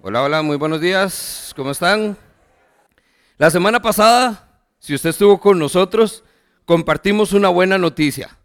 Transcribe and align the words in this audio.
Hola, 0.00 0.22
hola, 0.22 0.42
muy 0.42 0.56
buenos 0.56 0.80
días. 0.80 1.52
¿Cómo 1.56 1.72
están? 1.72 2.16
La 3.36 3.50
semana 3.50 3.82
pasada, 3.82 4.62
si 4.78 4.94
usted 4.94 5.10
estuvo 5.10 5.40
con 5.40 5.58
nosotros, 5.58 6.22
compartimos 6.64 7.32
una 7.32 7.48
buena 7.48 7.78
noticia. 7.78 8.38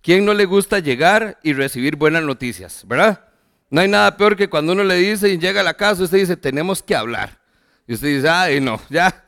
¿Quién 0.00 0.24
no 0.24 0.32
le 0.32 0.46
gusta 0.46 0.78
llegar 0.78 1.38
y 1.42 1.52
recibir 1.52 1.96
buenas 1.96 2.22
noticias, 2.22 2.84
verdad? 2.86 3.22
No 3.68 3.82
hay 3.82 3.88
nada 3.88 4.16
peor 4.16 4.34
que 4.34 4.48
cuando 4.48 4.72
uno 4.72 4.82
le 4.82 4.94
dice 4.94 5.28
y 5.28 5.36
llega 5.36 5.60
a 5.60 5.64
la 5.64 5.74
casa, 5.74 6.04
usted 6.04 6.16
dice, 6.16 6.38
tenemos 6.38 6.82
que 6.82 6.96
hablar. 6.96 7.38
Y 7.86 7.92
usted 7.92 8.08
dice, 8.08 8.30
ay, 8.30 8.58
no, 8.58 8.80
ya, 8.88 9.26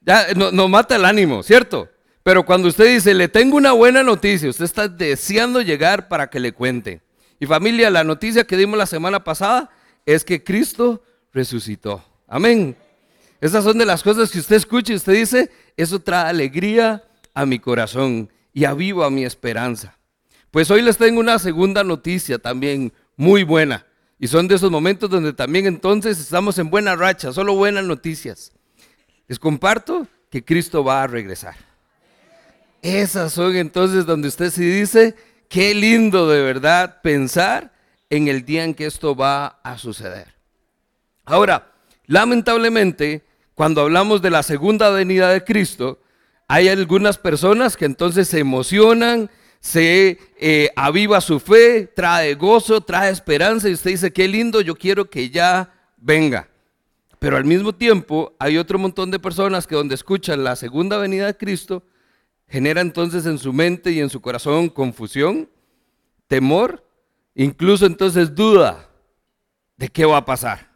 ya, 0.00 0.34
nos 0.34 0.52
no 0.52 0.66
mata 0.66 0.96
el 0.96 1.04
ánimo, 1.04 1.44
¿cierto? 1.44 1.88
Pero 2.24 2.44
cuando 2.44 2.66
usted 2.66 2.86
dice, 2.86 3.14
le 3.14 3.28
tengo 3.28 3.56
una 3.56 3.70
buena 3.70 4.02
noticia, 4.02 4.50
usted 4.50 4.64
está 4.64 4.88
deseando 4.88 5.62
llegar 5.62 6.08
para 6.08 6.28
que 6.28 6.40
le 6.40 6.50
cuente. 6.50 7.00
Y 7.38 7.46
familia, 7.46 7.90
la 7.90 8.02
noticia 8.02 8.44
que 8.44 8.56
dimos 8.56 8.76
la 8.76 8.86
semana 8.86 9.22
pasada 9.22 9.70
es 10.14 10.24
que 10.24 10.42
Cristo 10.42 11.02
resucitó. 11.34 12.02
Amén. 12.26 12.74
Esas 13.42 13.62
son 13.62 13.76
de 13.76 13.84
las 13.84 14.02
cosas 14.02 14.30
que 14.30 14.38
usted 14.38 14.56
escucha 14.56 14.94
y 14.94 14.96
usted 14.96 15.12
dice, 15.12 15.50
eso 15.76 16.00
trae 16.00 16.30
alegría 16.30 17.04
a 17.34 17.44
mi 17.44 17.58
corazón 17.58 18.30
y 18.54 18.64
aviva 18.64 19.10
mi 19.10 19.26
esperanza. 19.26 19.98
Pues 20.50 20.70
hoy 20.70 20.80
les 20.80 20.96
tengo 20.96 21.20
una 21.20 21.38
segunda 21.38 21.84
noticia 21.84 22.38
también 22.38 22.90
muy 23.16 23.42
buena. 23.42 23.84
Y 24.18 24.28
son 24.28 24.48
de 24.48 24.54
esos 24.54 24.70
momentos 24.70 25.10
donde 25.10 25.34
también 25.34 25.66
entonces 25.66 26.18
estamos 26.18 26.58
en 26.58 26.70
buena 26.70 26.96
racha, 26.96 27.30
solo 27.30 27.54
buenas 27.54 27.84
noticias. 27.84 28.52
Les 29.26 29.38
comparto 29.38 30.06
que 30.30 30.42
Cristo 30.42 30.82
va 30.82 31.02
a 31.02 31.06
regresar. 31.06 31.54
Esas 32.80 33.34
son 33.34 33.54
entonces 33.56 34.06
donde 34.06 34.28
usted 34.28 34.48
se 34.48 34.62
dice, 34.62 35.14
qué 35.50 35.74
lindo 35.74 36.30
de 36.30 36.40
verdad 36.40 37.02
pensar 37.02 37.76
en 38.10 38.28
el 38.28 38.44
día 38.44 38.64
en 38.64 38.74
que 38.74 38.86
esto 38.86 39.14
va 39.14 39.60
a 39.62 39.78
suceder. 39.78 40.34
Ahora, 41.24 41.72
lamentablemente, 42.06 43.24
cuando 43.54 43.82
hablamos 43.82 44.22
de 44.22 44.30
la 44.30 44.42
segunda 44.42 44.90
venida 44.90 45.30
de 45.30 45.44
Cristo, 45.44 46.00
hay 46.46 46.68
algunas 46.68 47.18
personas 47.18 47.76
que 47.76 47.84
entonces 47.84 48.28
se 48.28 48.38
emocionan, 48.38 49.30
se 49.60 50.18
eh, 50.38 50.70
aviva 50.76 51.20
su 51.20 51.40
fe, 51.40 51.86
trae 51.86 52.34
gozo, 52.34 52.80
trae 52.80 53.10
esperanza 53.10 53.68
y 53.68 53.74
usted 53.74 53.90
dice, 53.90 54.12
qué 54.12 54.26
lindo, 54.28 54.60
yo 54.60 54.74
quiero 54.74 55.10
que 55.10 55.28
ya 55.28 55.72
venga. 55.98 56.48
Pero 57.18 57.36
al 57.36 57.44
mismo 57.44 57.74
tiempo 57.74 58.34
hay 58.38 58.56
otro 58.56 58.78
montón 58.78 59.10
de 59.10 59.18
personas 59.18 59.66
que 59.66 59.74
donde 59.74 59.94
escuchan 59.94 60.44
la 60.44 60.56
segunda 60.56 60.96
venida 60.96 61.26
de 61.26 61.36
Cristo, 61.36 61.82
genera 62.46 62.80
entonces 62.80 63.26
en 63.26 63.38
su 63.38 63.52
mente 63.52 63.90
y 63.90 64.00
en 64.00 64.08
su 64.08 64.20
corazón 64.20 64.68
confusión, 64.68 65.50
temor, 66.28 66.87
incluso 67.34 67.86
entonces 67.86 68.34
duda 68.34 68.88
de 69.76 69.88
qué 69.88 70.04
va 70.04 70.18
a 70.18 70.24
pasar. 70.24 70.68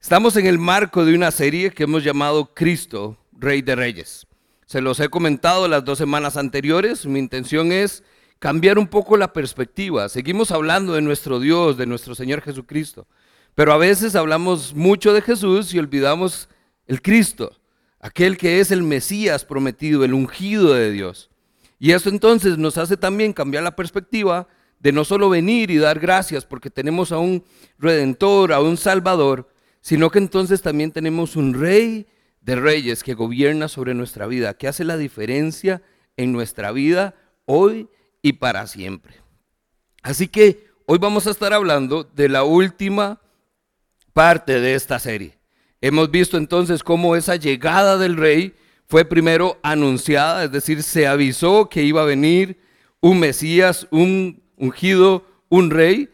Estamos 0.00 0.36
en 0.36 0.46
el 0.46 0.58
marco 0.58 1.04
de 1.04 1.14
una 1.14 1.30
serie 1.30 1.70
que 1.70 1.82
hemos 1.82 2.02
llamado 2.02 2.54
Cristo, 2.54 3.18
Rey 3.32 3.62
de 3.62 3.76
Reyes. 3.76 4.26
Se 4.66 4.80
los 4.80 5.00
he 5.00 5.08
comentado 5.08 5.66
las 5.68 5.84
dos 5.84 5.98
semanas 5.98 6.36
anteriores. 6.36 7.04
Mi 7.04 7.18
intención 7.18 7.72
es 7.72 8.02
cambiar 8.38 8.78
un 8.78 8.86
poco 8.86 9.16
la 9.16 9.32
perspectiva. 9.32 10.08
Seguimos 10.08 10.52
hablando 10.52 10.94
de 10.94 11.02
nuestro 11.02 11.40
Dios, 11.40 11.76
de 11.76 11.86
nuestro 11.86 12.14
Señor 12.14 12.40
Jesucristo. 12.40 13.06
Pero 13.54 13.72
a 13.72 13.78
veces 13.78 14.14
hablamos 14.14 14.74
mucho 14.74 15.12
de 15.12 15.22
Jesús 15.22 15.74
y 15.74 15.78
olvidamos 15.78 16.48
el 16.86 17.02
Cristo, 17.02 17.60
aquel 18.00 18.38
que 18.38 18.60
es 18.60 18.70
el 18.70 18.82
Mesías 18.82 19.44
prometido, 19.44 20.04
el 20.04 20.14
ungido 20.14 20.72
de 20.72 20.90
Dios. 20.92 21.30
Y 21.78 21.92
eso 21.92 22.08
entonces 22.08 22.56
nos 22.56 22.78
hace 22.78 22.96
también 22.96 23.32
cambiar 23.32 23.62
la 23.62 23.76
perspectiva 23.76 24.48
de 24.80 24.92
no 24.92 25.04
solo 25.04 25.28
venir 25.28 25.70
y 25.70 25.76
dar 25.76 26.00
gracias 26.00 26.44
porque 26.44 26.70
tenemos 26.70 27.12
a 27.12 27.18
un 27.18 27.44
redentor, 27.78 28.52
a 28.52 28.60
un 28.60 28.76
salvador, 28.76 29.48
sino 29.80 30.10
que 30.10 30.18
entonces 30.18 30.62
también 30.62 30.90
tenemos 30.90 31.36
un 31.36 31.54
rey 31.54 32.06
de 32.40 32.56
reyes 32.56 33.04
que 33.04 33.14
gobierna 33.14 33.68
sobre 33.68 33.94
nuestra 33.94 34.26
vida, 34.26 34.54
que 34.54 34.68
hace 34.68 34.84
la 34.84 34.96
diferencia 34.96 35.82
en 36.16 36.32
nuestra 36.32 36.72
vida 36.72 37.14
hoy 37.44 37.88
y 38.22 38.34
para 38.34 38.66
siempre. 38.66 39.16
Así 40.02 40.28
que 40.28 40.66
hoy 40.86 40.98
vamos 40.98 41.26
a 41.26 41.30
estar 41.30 41.52
hablando 41.52 42.04
de 42.04 42.28
la 42.28 42.44
última 42.44 43.20
parte 44.14 44.60
de 44.60 44.74
esta 44.74 44.98
serie. 44.98 45.38
Hemos 45.82 46.10
visto 46.10 46.36
entonces 46.36 46.82
cómo 46.82 47.16
esa 47.16 47.36
llegada 47.36 47.98
del 47.98 48.16
rey 48.16 48.54
fue 48.86 49.04
primero 49.04 49.58
anunciada, 49.62 50.44
es 50.44 50.52
decir, 50.52 50.82
se 50.82 51.06
avisó 51.06 51.68
que 51.68 51.82
iba 51.82 52.02
a 52.02 52.06
venir 52.06 52.60
un 53.00 53.20
Mesías, 53.20 53.86
un 53.90 54.39
ungido, 54.60 55.26
un 55.48 55.70
rey. 55.70 56.08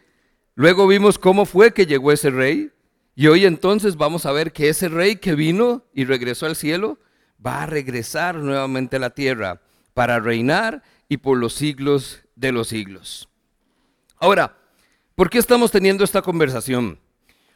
Luego 0.55 0.87
vimos 0.87 1.19
cómo 1.19 1.45
fue 1.45 1.75
que 1.75 1.85
llegó 1.85 2.13
ese 2.13 2.31
rey, 2.31 2.71
y 3.15 3.27
hoy 3.27 3.45
entonces 3.45 3.97
vamos 3.97 4.27
a 4.27 4.33
ver 4.33 4.53
que 4.53 4.69
ese 4.69 4.89
rey 4.89 5.17
que 5.17 5.35
vino 5.35 5.85
y 5.93 6.05
regresó 6.05 6.47
al 6.47 6.55
cielo 6.55 6.99
va 7.45 7.63
a 7.63 7.67
regresar 7.67 8.37
nuevamente 8.37 8.97
a 8.97 9.01
la 9.01 9.11
tierra 9.11 9.61
para 9.95 10.21
reinar 10.21 10.83
y 11.09 11.17
por 11.17 11.39
los 11.39 11.55
siglos 11.55 12.21
de 12.35 12.53
los 12.53 12.69
siglos. 12.69 13.29
Ahora, 14.19 14.59
¿por 15.15 15.31
qué 15.31 15.39
estamos 15.39 15.71
teniendo 15.71 16.05
esta 16.05 16.21
conversación? 16.21 16.99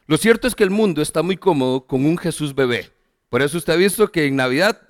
Lo 0.07 0.17
cierto 0.17 0.49
es 0.49 0.55
que 0.55 0.65
el 0.65 0.71
mundo 0.71 1.03
está 1.03 1.23
muy 1.23 1.37
cómodo 1.37 1.87
con 1.87 2.07
un 2.07 2.17
Jesús 2.17 2.55
bebé. 2.55 2.91
Por 3.29 3.43
eso 3.43 3.59
usted 3.59 3.75
ha 3.75 3.77
visto 3.77 4.11
que 4.11 4.27
en 4.27 4.37
Navidad 4.37 4.81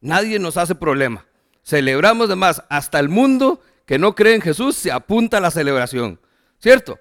nadie 0.00 0.40
nos 0.40 0.56
hace 0.56 0.74
problema. 0.74 1.24
Celebramos 1.62 2.26
además, 2.26 2.64
hasta 2.68 2.98
el 2.98 3.08
mundo 3.08 3.60
que 3.86 3.98
no 3.98 4.14
cree 4.14 4.34
en 4.34 4.42
Jesús 4.42 4.76
se 4.76 4.92
apunta 4.92 5.38
a 5.38 5.40
la 5.40 5.50
celebración. 5.50 6.20
¿Cierto? 6.58 6.98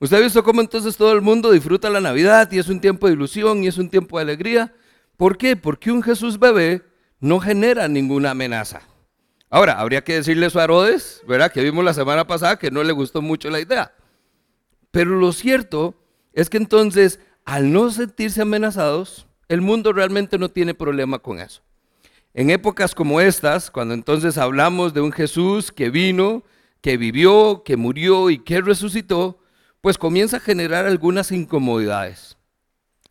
¿Usted 0.00 0.18
ha 0.18 0.20
visto 0.20 0.42
cómo 0.42 0.60
entonces 0.60 0.96
todo 0.96 1.12
el 1.12 1.22
mundo 1.22 1.50
disfruta 1.50 1.88
la 1.88 2.00
Navidad 2.00 2.50
y 2.52 2.58
es 2.58 2.68
un 2.68 2.80
tiempo 2.80 3.06
de 3.06 3.14
ilusión 3.14 3.62
y 3.62 3.68
es 3.68 3.78
un 3.78 3.88
tiempo 3.88 4.18
de 4.18 4.24
alegría? 4.24 4.74
¿Por 5.16 5.38
qué? 5.38 5.56
Porque 5.56 5.92
un 5.92 6.02
Jesús 6.02 6.38
bebé 6.38 6.82
no 7.20 7.38
genera 7.40 7.88
ninguna 7.88 8.32
amenaza. 8.32 8.82
Ahora, 9.48 9.78
habría 9.78 10.02
que 10.02 10.14
decirle 10.14 10.46
eso 10.46 10.58
a 10.58 10.64
Herodes, 10.64 11.22
¿verdad? 11.28 11.52
Que 11.52 11.62
vimos 11.62 11.84
la 11.84 11.94
semana 11.94 12.26
pasada 12.26 12.58
que 12.58 12.72
no 12.72 12.82
le 12.82 12.92
gustó 12.92 13.22
mucho 13.22 13.48
la 13.50 13.60
idea. 13.60 13.94
Pero 14.90 15.18
lo 15.18 15.32
cierto 15.32 15.94
es 16.32 16.50
que 16.50 16.56
entonces, 16.56 17.20
al 17.44 17.72
no 17.72 17.90
sentirse 17.90 18.42
amenazados, 18.42 19.28
el 19.48 19.60
mundo 19.60 19.92
realmente 19.92 20.38
no 20.38 20.48
tiene 20.48 20.74
problema 20.74 21.20
con 21.20 21.38
eso. 21.38 21.62
En 22.34 22.50
épocas 22.50 22.96
como 22.96 23.20
estas, 23.20 23.70
cuando 23.70 23.94
entonces 23.94 24.38
hablamos 24.38 24.92
de 24.92 25.00
un 25.00 25.12
Jesús 25.12 25.70
que 25.70 25.88
vino, 25.88 26.42
que 26.80 26.96
vivió, 26.96 27.62
que 27.64 27.76
murió 27.76 28.28
y 28.28 28.40
que 28.40 28.60
resucitó, 28.60 29.38
pues 29.80 29.98
comienza 29.98 30.38
a 30.38 30.40
generar 30.40 30.84
algunas 30.84 31.30
incomodidades. 31.30 32.36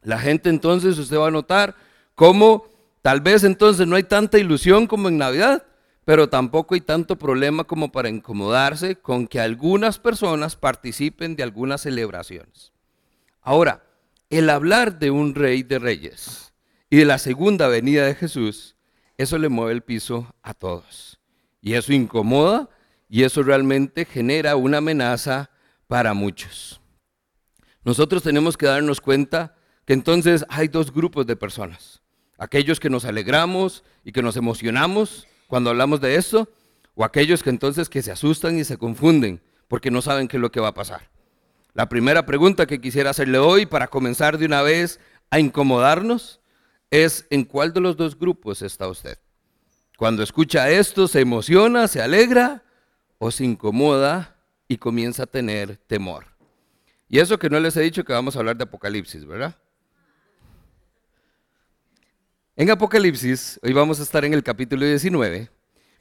La 0.01 0.19
gente 0.19 0.49
entonces, 0.49 0.97
usted 0.97 1.17
va 1.17 1.29
a 1.29 1.31
notar 1.31 1.75
cómo 2.15 2.65
tal 3.01 3.21
vez 3.21 3.45
entonces 3.45 3.87
no 3.87 3.95
hay 3.95 4.03
tanta 4.03 4.39
ilusión 4.39 4.87
como 4.87 5.07
en 5.07 5.17
Navidad, 5.17 5.65
pero 6.03 6.27
tampoco 6.27 6.75
hay 6.75 6.81
tanto 6.81 7.17
problema 7.17 7.63
como 7.63 7.93
para 7.93 8.09
incomodarse 8.09 8.97
con 8.97 9.27
que 9.27 9.39
algunas 9.39 9.99
personas 9.99 10.57
participen 10.57 11.37
de 11.37 11.43
algunas 11.43 11.81
celebraciones. 11.81 12.73
Ahora, 13.41 13.85
el 14.29 14.49
hablar 14.49 14.99
de 14.99 15.11
un 15.11 15.33
rey 15.33 15.63
de 15.63 15.79
reyes 15.79 16.53
y 16.89 16.97
de 16.97 17.05
la 17.05 17.17
segunda 17.17 17.69
venida 17.69 18.05
de 18.05 18.15
Jesús, 18.15 18.72
eso 19.17 19.37
le 19.37 19.49
mueve 19.49 19.73
el 19.73 19.81
piso 19.81 20.33
a 20.41 20.53
todos. 20.53 21.19
Y 21.61 21.73
eso 21.73 21.93
incomoda 21.93 22.69
y 23.09 23.23
eso 23.23 23.43
realmente 23.43 24.05
genera 24.05 24.55
una 24.55 24.79
amenaza 24.79 25.49
para 25.87 26.13
muchos. 26.13 26.81
Nosotros 27.83 28.23
tenemos 28.23 28.57
que 28.57 28.65
darnos 28.65 29.01
cuenta 29.01 29.55
que 29.85 29.93
entonces 29.93 30.45
hay 30.49 30.67
dos 30.67 30.91
grupos 30.93 31.27
de 31.27 31.35
personas. 31.35 32.01
Aquellos 32.37 32.79
que 32.79 32.89
nos 32.89 33.05
alegramos 33.05 33.83
y 34.03 34.11
que 34.11 34.21
nos 34.21 34.37
emocionamos 34.37 35.27
cuando 35.47 35.69
hablamos 35.69 36.01
de 36.01 36.15
esto, 36.15 36.49
o 36.95 37.03
aquellos 37.03 37.43
que 37.43 37.49
entonces 37.49 37.89
que 37.89 38.01
se 38.01 38.11
asustan 38.11 38.57
y 38.57 38.63
se 38.63 38.77
confunden 38.77 39.41
porque 39.67 39.91
no 39.91 40.01
saben 40.01 40.27
qué 40.27 40.37
es 40.37 40.41
lo 40.41 40.51
que 40.51 40.59
va 40.59 40.69
a 40.69 40.73
pasar. 40.73 41.09
La 41.73 41.89
primera 41.89 42.25
pregunta 42.25 42.67
que 42.67 42.79
quisiera 42.79 43.09
hacerle 43.09 43.39
hoy 43.39 43.65
para 43.65 43.87
comenzar 43.87 44.37
de 44.37 44.45
una 44.45 44.61
vez 44.61 44.99
a 45.31 45.39
incomodarnos 45.39 46.39
es 46.93 47.25
¿en 47.31 47.43
cuál 47.43 47.73
de 47.73 47.81
los 47.81 47.97
dos 47.97 48.17
grupos 48.17 48.61
está 48.61 48.87
usted? 48.87 49.17
Cuando 49.97 50.21
escucha 50.21 50.69
esto, 50.69 51.07
¿se 51.07 51.21
emociona, 51.21 51.87
se 51.87 52.03
alegra 52.03 52.63
o 53.17 53.31
se 53.31 53.43
incomoda 53.43 54.37
y 54.67 54.77
comienza 54.77 55.23
a 55.23 55.25
tener 55.25 55.77
temor. 55.87 56.27
Y 57.09 57.17
eso 57.17 57.39
que 57.39 57.49
no 57.49 57.59
les 57.59 57.75
he 57.77 57.81
dicho 57.81 58.03
que 58.03 58.13
vamos 58.13 58.35
a 58.35 58.39
hablar 58.39 58.57
de 58.57 58.65
Apocalipsis, 58.65 59.25
¿verdad? 59.25 59.57
En 62.55 62.69
Apocalipsis, 62.69 63.59
hoy 63.63 63.73
vamos 63.73 63.99
a 63.99 64.03
estar 64.03 64.23
en 64.23 64.35
el 64.35 64.43
capítulo 64.43 64.85
19, 64.85 65.49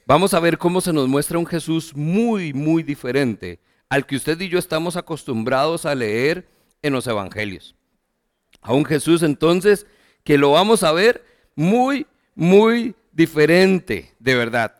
vamos 0.04 0.34
a 0.34 0.40
ver 0.40 0.58
cómo 0.58 0.82
se 0.82 0.92
nos 0.92 1.08
muestra 1.08 1.38
un 1.38 1.46
Jesús 1.46 1.96
muy, 1.96 2.52
muy 2.52 2.82
diferente 2.82 3.60
al 3.88 4.04
que 4.04 4.16
usted 4.16 4.38
y 4.40 4.50
yo 4.50 4.58
estamos 4.58 4.96
acostumbrados 4.96 5.86
a 5.86 5.94
leer 5.94 6.50
en 6.82 6.92
los 6.92 7.06
evangelios. 7.06 7.74
A 8.60 8.74
un 8.74 8.84
Jesús 8.84 9.22
entonces 9.22 9.86
que 10.24 10.38
lo 10.38 10.52
vamos 10.52 10.82
a 10.82 10.92
ver 10.92 11.24
muy, 11.54 12.06
muy 12.34 12.94
diferente, 13.12 14.14
de 14.18 14.34
verdad. 14.34 14.74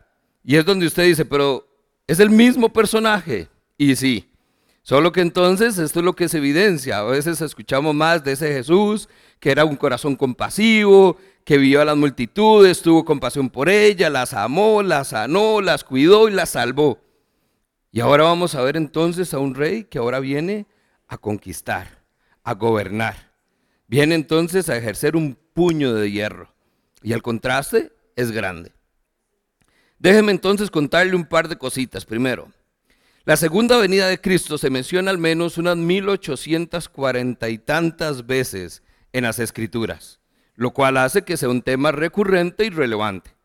Y 0.44 0.56
es 0.56 0.64
donde 0.64 0.86
usted 0.86 1.04
dice, 1.04 1.24
pero 1.24 1.66
es 2.06 2.20
el 2.20 2.30
mismo 2.30 2.72
personaje. 2.72 3.48
Y 3.76 3.96
sí, 3.96 4.28
Solo 4.84 5.12
que 5.12 5.20
entonces 5.20 5.78
esto 5.78 6.00
es 6.00 6.04
lo 6.04 6.14
que 6.14 6.28
se 6.28 6.38
evidencia. 6.38 6.98
A 6.98 7.04
veces 7.04 7.40
escuchamos 7.40 7.94
más 7.94 8.24
de 8.24 8.32
ese 8.32 8.52
Jesús 8.52 9.08
que 9.38 9.50
era 9.50 9.64
un 9.64 9.76
corazón 9.76 10.16
compasivo, 10.16 11.16
que 11.44 11.58
vio 11.58 11.80
a 11.80 11.84
las 11.84 11.96
multitudes, 11.96 12.80
tuvo 12.80 13.04
compasión 13.04 13.50
por 13.50 13.68
ellas, 13.68 14.10
las 14.10 14.34
amó, 14.34 14.82
las 14.82 15.08
sanó, 15.08 15.60
las 15.60 15.82
cuidó 15.82 16.28
y 16.28 16.32
las 16.32 16.50
salvó. 16.50 17.00
Y 17.90 18.00
ahora 18.00 18.24
vamos 18.24 18.54
a 18.54 18.62
ver 18.62 18.76
entonces 18.76 19.34
a 19.34 19.38
un 19.38 19.56
rey 19.56 19.84
que 19.84 19.98
ahora 19.98 20.20
viene 20.20 20.66
a 21.08 21.18
conquistar, 21.18 22.04
a 22.44 22.54
gobernar. 22.54 23.31
Viene 23.92 24.14
entonces 24.14 24.70
a 24.70 24.76
ejercer 24.78 25.16
un 25.16 25.36
puño 25.52 25.92
de 25.92 26.10
hierro. 26.10 26.50
Y 27.02 27.12
el 27.12 27.20
contraste 27.20 27.92
es 28.16 28.30
grande. 28.30 28.72
Déjeme 29.98 30.32
entonces 30.32 30.70
contarle 30.70 31.14
un 31.14 31.26
par 31.26 31.46
de 31.46 31.58
cositas. 31.58 32.06
Primero, 32.06 32.50
la 33.24 33.36
segunda 33.36 33.76
venida 33.76 34.08
de 34.08 34.18
Cristo 34.18 34.56
se 34.56 34.70
menciona 34.70 35.10
al 35.10 35.18
menos 35.18 35.58
unas 35.58 35.76
1840 35.76 37.50
y 37.50 37.58
tantas 37.58 38.26
veces 38.26 38.82
en 39.12 39.24
las 39.24 39.38
escrituras, 39.38 40.20
lo 40.54 40.70
cual 40.70 40.96
hace 40.96 41.20
que 41.20 41.36
sea 41.36 41.50
un 41.50 41.60
tema 41.60 41.92
recurrente 41.92 42.64
y 42.64 42.70
relevante. 42.70 43.36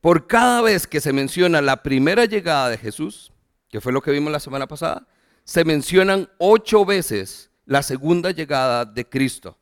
Por 0.00 0.26
cada 0.26 0.60
vez 0.60 0.88
que 0.88 1.00
se 1.00 1.12
menciona 1.12 1.62
la 1.62 1.84
primera 1.84 2.24
llegada 2.24 2.68
de 2.68 2.78
Jesús, 2.78 3.32
que 3.68 3.80
fue 3.80 3.92
lo 3.92 4.02
que 4.02 4.10
vimos 4.10 4.32
la 4.32 4.40
semana 4.40 4.66
pasada, 4.66 5.06
se 5.44 5.64
mencionan 5.64 6.28
ocho 6.38 6.84
veces 6.84 7.52
la 7.64 7.84
segunda 7.84 8.32
llegada 8.32 8.84
de 8.84 9.08
Cristo. 9.08 9.56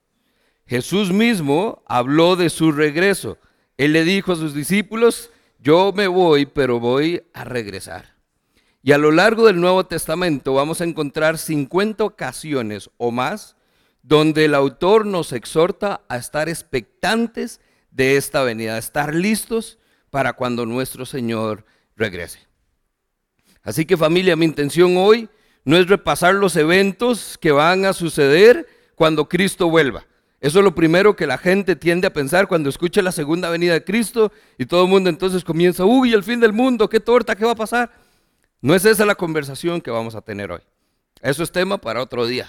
Jesús 0.67 1.13
mismo 1.13 1.83
habló 1.87 2.37
de 2.37 2.51
su 2.51 2.73
regreso. 2.73 3.39
Él 3.77 3.93
le 3.93 4.05
dijo 4.05 4.33
a 4.33 4.37
sus 4.37 4.55
discípulos, 4.55 5.31
yo 5.59 5.93
me 5.95 6.07
voy, 6.09 6.47
pero 6.47 6.81
voy 6.81 7.23
a 7.33 7.45
regresar. 7.45 8.17
Y 8.83 8.93
a 8.93 8.99
lo 8.99 9.11
largo 9.11 9.47
del 9.47 9.61
Nuevo 9.61 9.85
Testamento 9.87 10.55
vamos 10.55 10.81
a 10.81 10.85
encontrar 10.85 11.39
50 11.39 12.05
ocasiones 12.05 12.91
o 12.97 13.11
más 13.11 13.57
donde 14.03 14.45
el 14.45 14.55
autor 14.55 15.05
nos 15.07 15.33
exhorta 15.33 16.03
a 16.09 16.17
estar 16.17 16.49
expectantes 16.49 17.61
de 17.91 18.17
esta 18.17 18.45
venida, 18.45 18.77
a 18.77 18.79
estar 18.79 19.15
listos 19.15 19.79
para 20.11 20.35
cuando 20.35 20.65
nuestro 20.65 21.05
Señor 21.05 21.65
regrese. 21.97 22.47
Así 23.63 23.85
que 23.85 23.97
familia, 23.97 24.37
mi 24.37 24.45
intención 24.45 24.97
hoy 24.97 25.29
no 25.65 25.77
es 25.77 25.89
repasar 25.89 26.35
los 26.35 26.55
eventos 26.55 27.37
que 27.39 27.51
van 27.51 27.85
a 27.85 27.93
suceder 27.93 28.69
cuando 28.95 29.29
Cristo 29.29 29.69
vuelva. 29.69 30.07
Eso 30.47 30.61
es 30.61 30.65
lo 30.65 30.77
primero 30.77 31.17
que 31.17 31.27
la 31.27 31.39
gente 31.39 31.75
tiende 31.75 32.07
a 32.07 32.13
pensar 32.13 32.47
cuando 32.47 32.69
escucha 32.69 33.03
la 33.03 33.11
segunda 33.11 33.51
venida 33.51 33.73
de 33.73 33.83
Cristo 33.83 34.31
y 34.57 34.67
todo 34.67 34.85
el 34.85 34.89
mundo 34.89 35.11
entonces 35.11 35.43
comienza, 35.43 35.85
uy, 35.85 36.13
el 36.13 36.23
fin 36.23 36.39
del 36.39 36.53
mundo, 36.53 36.89
qué 36.89 37.01
torta, 37.01 37.35
qué 37.35 37.45
va 37.45 37.51
a 37.51 37.57
pasar. 37.57 37.91
No 38.61 38.73
es 38.73 38.85
esa 38.85 39.05
la 39.05 39.17
conversación 39.17 39.81
que 39.81 39.91
vamos 39.91 40.15
a 40.15 40.21
tener 40.21 40.53
hoy. 40.53 40.61
Eso 41.21 41.43
es 41.43 41.51
tema 41.51 41.79
para 41.79 42.01
otro 42.01 42.29
día. 42.29 42.49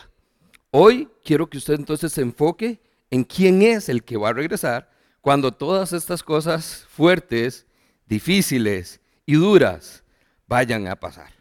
Hoy 0.69 1.09
quiero 1.25 1.49
que 1.49 1.57
usted 1.57 1.73
entonces 1.73 2.11
se 2.11 2.21
enfoque 2.21 2.79
en 3.09 3.23
quién 3.23 3.63
es 3.63 3.89
el 3.89 4.03
que 4.03 4.15
va 4.17 4.29
a 4.29 4.33
regresar 4.33 4.91
cuando 5.19 5.51
todas 5.51 5.91
estas 5.91 6.21
cosas 6.21 6.85
fuertes, 6.91 7.65
difíciles 8.05 9.01
y 9.25 9.33
duras 9.37 10.03
vayan 10.45 10.87
a 10.87 10.97
pasar. 10.97 11.33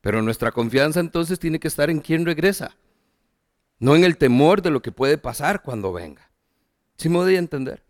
Pero 0.00 0.22
nuestra 0.22 0.50
confianza 0.50 0.98
entonces 0.98 1.38
tiene 1.38 1.60
que 1.60 1.68
estar 1.68 1.88
en 1.88 2.00
quién 2.00 2.26
regresa, 2.26 2.76
no 3.78 3.94
en 3.96 4.04
el 4.04 4.16
temor 4.16 4.62
de 4.62 4.70
lo 4.70 4.82
que 4.82 4.92
puede 4.92 5.18
pasar 5.18 5.62
cuando 5.62 5.92
venga. 5.92 6.30
¿Sí 6.96 7.08
me 7.08 7.18
voy 7.18 7.36
a 7.36 7.38
entender? 7.38 7.82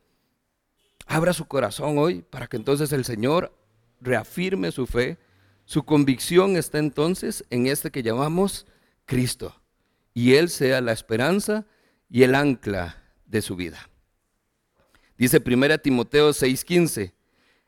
Abra 1.06 1.32
su 1.32 1.46
corazón 1.46 1.96
hoy 1.98 2.22
para 2.22 2.46
que 2.46 2.56
entonces 2.56 2.92
el 2.92 3.04
Señor 3.04 3.52
reafirme 4.00 4.70
su 4.70 4.86
fe. 4.86 5.18
Su 5.64 5.84
convicción 5.84 6.56
está 6.56 6.78
entonces 6.78 7.44
en 7.50 7.66
este 7.66 7.90
que 7.90 8.02
llamamos 8.02 8.66
Cristo 9.06 9.54
y 10.12 10.34
Él 10.34 10.48
sea 10.50 10.80
la 10.80 10.92
esperanza 10.92 11.66
y 12.10 12.22
el 12.22 12.34
ancla 12.34 13.02
de 13.26 13.42
su 13.42 13.56
vida. 13.56 13.88
Dice 15.16 15.42
1 15.44 15.78
Timoteo 15.78 16.30
6:15, 16.30 17.12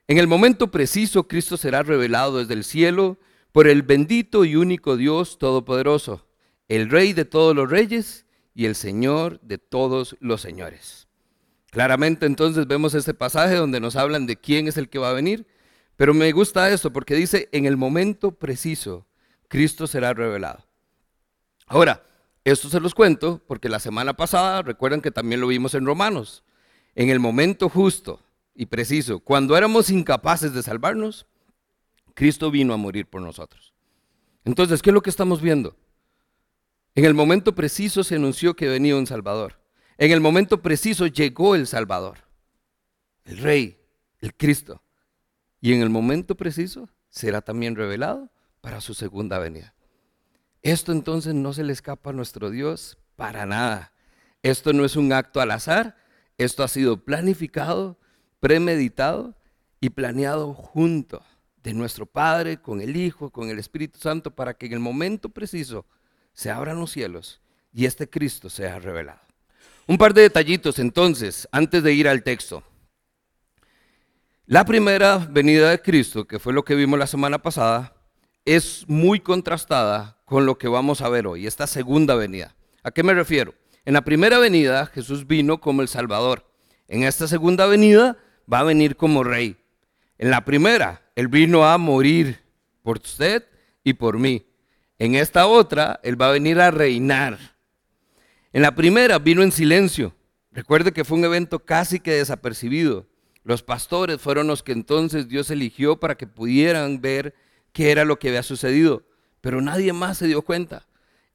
en 0.06 0.18
el 0.18 0.26
momento 0.26 0.70
preciso 0.70 1.28
Cristo 1.28 1.56
será 1.56 1.82
revelado 1.82 2.38
desde 2.38 2.54
el 2.54 2.64
cielo 2.64 3.18
por 3.52 3.68
el 3.68 3.82
bendito 3.82 4.44
y 4.44 4.56
único 4.56 4.96
Dios 4.96 5.38
Todopoderoso, 5.38 6.26
el 6.70 6.88
Rey 6.88 7.12
de 7.14 7.24
todos 7.24 7.54
los 7.54 7.68
reyes 7.68 8.26
y 8.54 8.66
el 8.66 8.76
Señor 8.76 9.40
de 9.40 9.58
todos 9.58 10.16
los 10.20 10.40
señores. 10.40 11.08
Claramente 11.70 12.26
entonces 12.26 12.68
vemos 12.68 12.94
este 12.94 13.12
pasaje 13.12 13.56
donde 13.56 13.80
nos 13.80 13.96
hablan 13.96 14.24
de 14.24 14.36
quién 14.36 14.68
es 14.68 14.76
el 14.76 14.88
que 14.88 15.00
va 15.00 15.10
a 15.10 15.14
venir, 15.14 15.48
pero 15.96 16.14
me 16.14 16.30
gusta 16.30 16.70
esto 16.70 16.92
porque 16.92 17.16
dice, 17.16 17.48
en 17.50 17.66
el 17.66 17.76
momento 17.76 18.30
preciso, 18.30 19.04
Cristo 19.48 19.88
será 19.88 20.14
revelado. 20.14 20.64
Ahora, 21.66 22.04
esto 22.44 22.68
se 22.68 22.78
los 22.78 22.94
cuento 22.94 23.42
porque 23.48 23.68
la 23.68 23.80
semana 23.80 24.14
pasada, 24.14 24.62
recuerdan 24.62 25.00
que 25.00 25.10
también 25.10 25.40
lo 25.40 25.48
vimos 25.48 25.74
en 25.74 25.84
Romanos, 25.84 26.44
en 26.94 27.10
el 27.10 27.18
momento 27.18 27.68
justo 27.68 28.22
y 28.54 28.66
preciso, 28.66 29.18
cuando 29.18 29.56
éramos 29.56 29.90
incapaces 29.90 30.54
de 30.54 30.62
salvarnos, 30.62 31.26
Cristo 32.14 32.48
vino 32.52 32.72
a 32.74 32.76
morir 32.76 33.10
por 33.10 33.22
nosotros. 33.22 33.74
Entonces, 34.44 34.82
¿qué 34.82 34.90
es 34.90 34.94
lo 34.94 35.02
que 35.02 35.10
estamos 35.10 35.42
viendo? 35.42 35.74
En 36.94 37.04
el 37.04 37.14
momento 37.14 37.54
preciso 37.54 38.02
se 38.04 38.16
anunció 38.16 38.54
que 38.54 38.68
venía 38.68 38.96
un 38.96 39.06
Salvador. 39.06 39.60
En 39.96 40.10
el 40.10 40.20
momento 40.20 40.62
preciso 40.62 41.06
llegó 41.06 41.54
el 41.54 41.66
Salvador, 41.66 42.18
el 43.24 43.38
Rey, 43.38 43.78
el 44.18 44.34
Cristo. 44.34 44.82
Y 45.60 45.74
en 45.74 45.82
el 45.82 45.90
momento 45.90 46.36
preciso 46.36 46.88
será 47.10 47.42
también 47.42 47.76
revelado 47.76 48.30
para 48.60 48.80
su 48.80 48.94
segunda 48.94 49.38
venida. 49.38 49.74
Esto 50.62 50.92
entonces 50.92 51.34
no 51.34 51.52
se 51.52 51.64
le 51.64 51.72
escapa 51.72 52.10
a 52.10 52.12
nuestro 52.12 52.50
Dios 52.50 52.98
para 53.16 53.46
nada. 53.46 53.92
Esto 54.42 54.72
no 54.72 54.84
es 54.84 54.96
un 54.96 55.12
acto 55.12 55.40
al 55.40 55.50
azar, 55.50 55.96
esto 56.38 56.62
ha 56.62 56.68
sido 56.68 57.04
planificado, 57.04 57.98
premeditado 58.40 59.36
y 59.80 59.90
planeado 59.90 60.54
junto 60.54 61.22
de 61.62 61.74
nuestro 61.74 62.06
Padre 62.06 62.60
con 62.60 62.80
el 62.80 62.96
Hijo, 62.96 63.30
con 63.30 63.50
el 63.50 63.58
Espíritu 63.58 63.98
Santo, 63.98 64.34
para 64.34 64.54
que 64.54 64.66
en 64.66 64.72
el 64.72 64.80
momento 64.80 65.28
preciso 65.28 65.84
se 66.40 66.50
abran 66.50 66.80
los 66.80 66.92
cielos 66.92 67.38
y 67.70 67.84
este 67.84 68.08
Cristo 68.08 68.48
sea 68.48 68.78
revelado. 68.78 69.20
Un 69.86 69.98
par 69.98 70.14
de 70.14 70.22
detallitos 70.22 70.78
entonces, 70.78 71.46
antes 71.52 71.82
de 71.82 71.92
ir 71.92 72.08
al 72.08 72.22
texto. 72.22 72.62
La 74.46 74.64
primera 74.64 75.18
venida 75.18 75.68
de 75.68 75.82
Cristo, 75.82 76.26
que 76.26 76.38
fue 76.38 76.54
lo 76.54 76.64
que 76.64 76.74
vimos 76.74 76.98
la 76.98 77.06
semana 77.06 77.42
pasada, 77.42 77.94
es 78.46 78.86
muy 78.88 79.20
contrastada 79.20 80.16
con 80.24 80.46
lo 80.46 80.56
que 80.56 80.66
vamos 80.66 81.02
a 81.02 81.10
ver 81.10 81.26
hoy, 81.26 81.46
esta 81.46 81.66
segunda 81.66 82.14
venida. 82.14 82.56
¿A 82.82 82.90
qué 82.90 83.02
me 83.02 83.12
refiero? 83.12 83.52
En 83.84 83.92
la 83.92 84.00
primera 84.00 84.38
venida 84.38 84.86
Jesús 84.86 85.26
vino 85.26 85.60
como 85.60 85.82
el 85.82 85.88
Salvador. 85.88 86.50
En 86.88 87.02
esta 87.02 87.28
segunda 87.28 87.66
venida 87.66 88.16
va 88.50 88.60
a 88.60 88.64
venir 88.64 88.96
como 88.96 89.24
Rey. 89.24 89.58
En 90.16 90.30
la 90.30 90.46
primera, 90.46 91.02
Él 91.16 91.28
vino 91.28 91.66
a 91.66 91.76
morir 91.76 92.40
por 92.82 92.96
usted 92.96 93.44
y 93.84 93.92
por 93.92 94.18
mí. 94.18 94.46
En 95.00 95.16
esta 95.16 95.48
otra, 95.48 95.98
Él 96.04 96.20
va 96.20 96.28
a 96.28 96.32
venir 96.32 96.60
a 96.60 96.70
reinar. 96.70 97.36
En 98.52 98.62
la 98.62 98.76
primera 98.76 99.18
vino 99.18 99.42
en 99.42 99.50
silencio. 99.50 100.14
Recuerde 100.52 100.92
que 100.92 101.04
fue 101.04 101.18
un 101.18 101.24
evento 101.24 101.58
casi 101.58 101.98
que 101.98 102.12
desapercibido. 102.12 103.08
Los 103.42 103.64
pastores 103.64 104.20
fueron 104.20 104.46
los 104.46 104.62
que 104.62 104.70
entonces 104.70 105.26
Dios 105.26 105.50
eligió 105.50 105.98
para 105.98 106.14
que 106.14 106.28
pudieran 106.28 107.00
ver 107.00 107.34
qué 107.72 107.90
era 107.90 108.04
lo 108.04 108.20
que 108.20 108.28
había 108.28 108.44
sucedido 108.44 109.10
pero 109.40 109.60
nadie 109.60 109.92
más 109.92 110.18
se 110.18 110.26
dio 110.26 110.42
cuenta. 110.42 110.86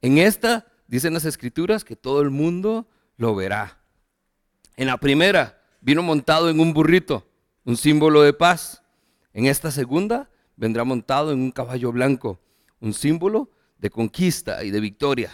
En 0.01 0.17
esta 0.17 0.67
dicen 0.87 1.13
las 1.13 1.25
escrituras 1.25 1.83
que 1.83 1.95
todo 1.95 2.21
el 2.21 2.29
mundo 2.29 2.87
lo 3.17 3.35
verá. 3.35 3.79
En 4.75 4.87
la 4.87 4.97
primera 4.97 5.61
vino 5.81 6.03
montado 6.03 6.49
en 6.49 6.59
un 6.59 6.73
burrito, 6.73 7.27
un 7.63 7.77
símbolo 7.77 8.21
de 8.21 8.33
paz. 8.33 8.83
En 9.33 9.45
esta 9.45 9.71
segunda 9.71 10.29
vendrá 10.55 10.83
montado 10.83 11.31
en 11.31 11.39
un 11.39 11.51
caballo 11.51 11.91
blanco, 11.91 12.39
un 12.79 12.93
símbolo 12.93 13.49
de 13.77 13.89
conquista 13.89 14.63
y 14.63 14.71
de 14.71 14.79
victoria. 14.79 15.31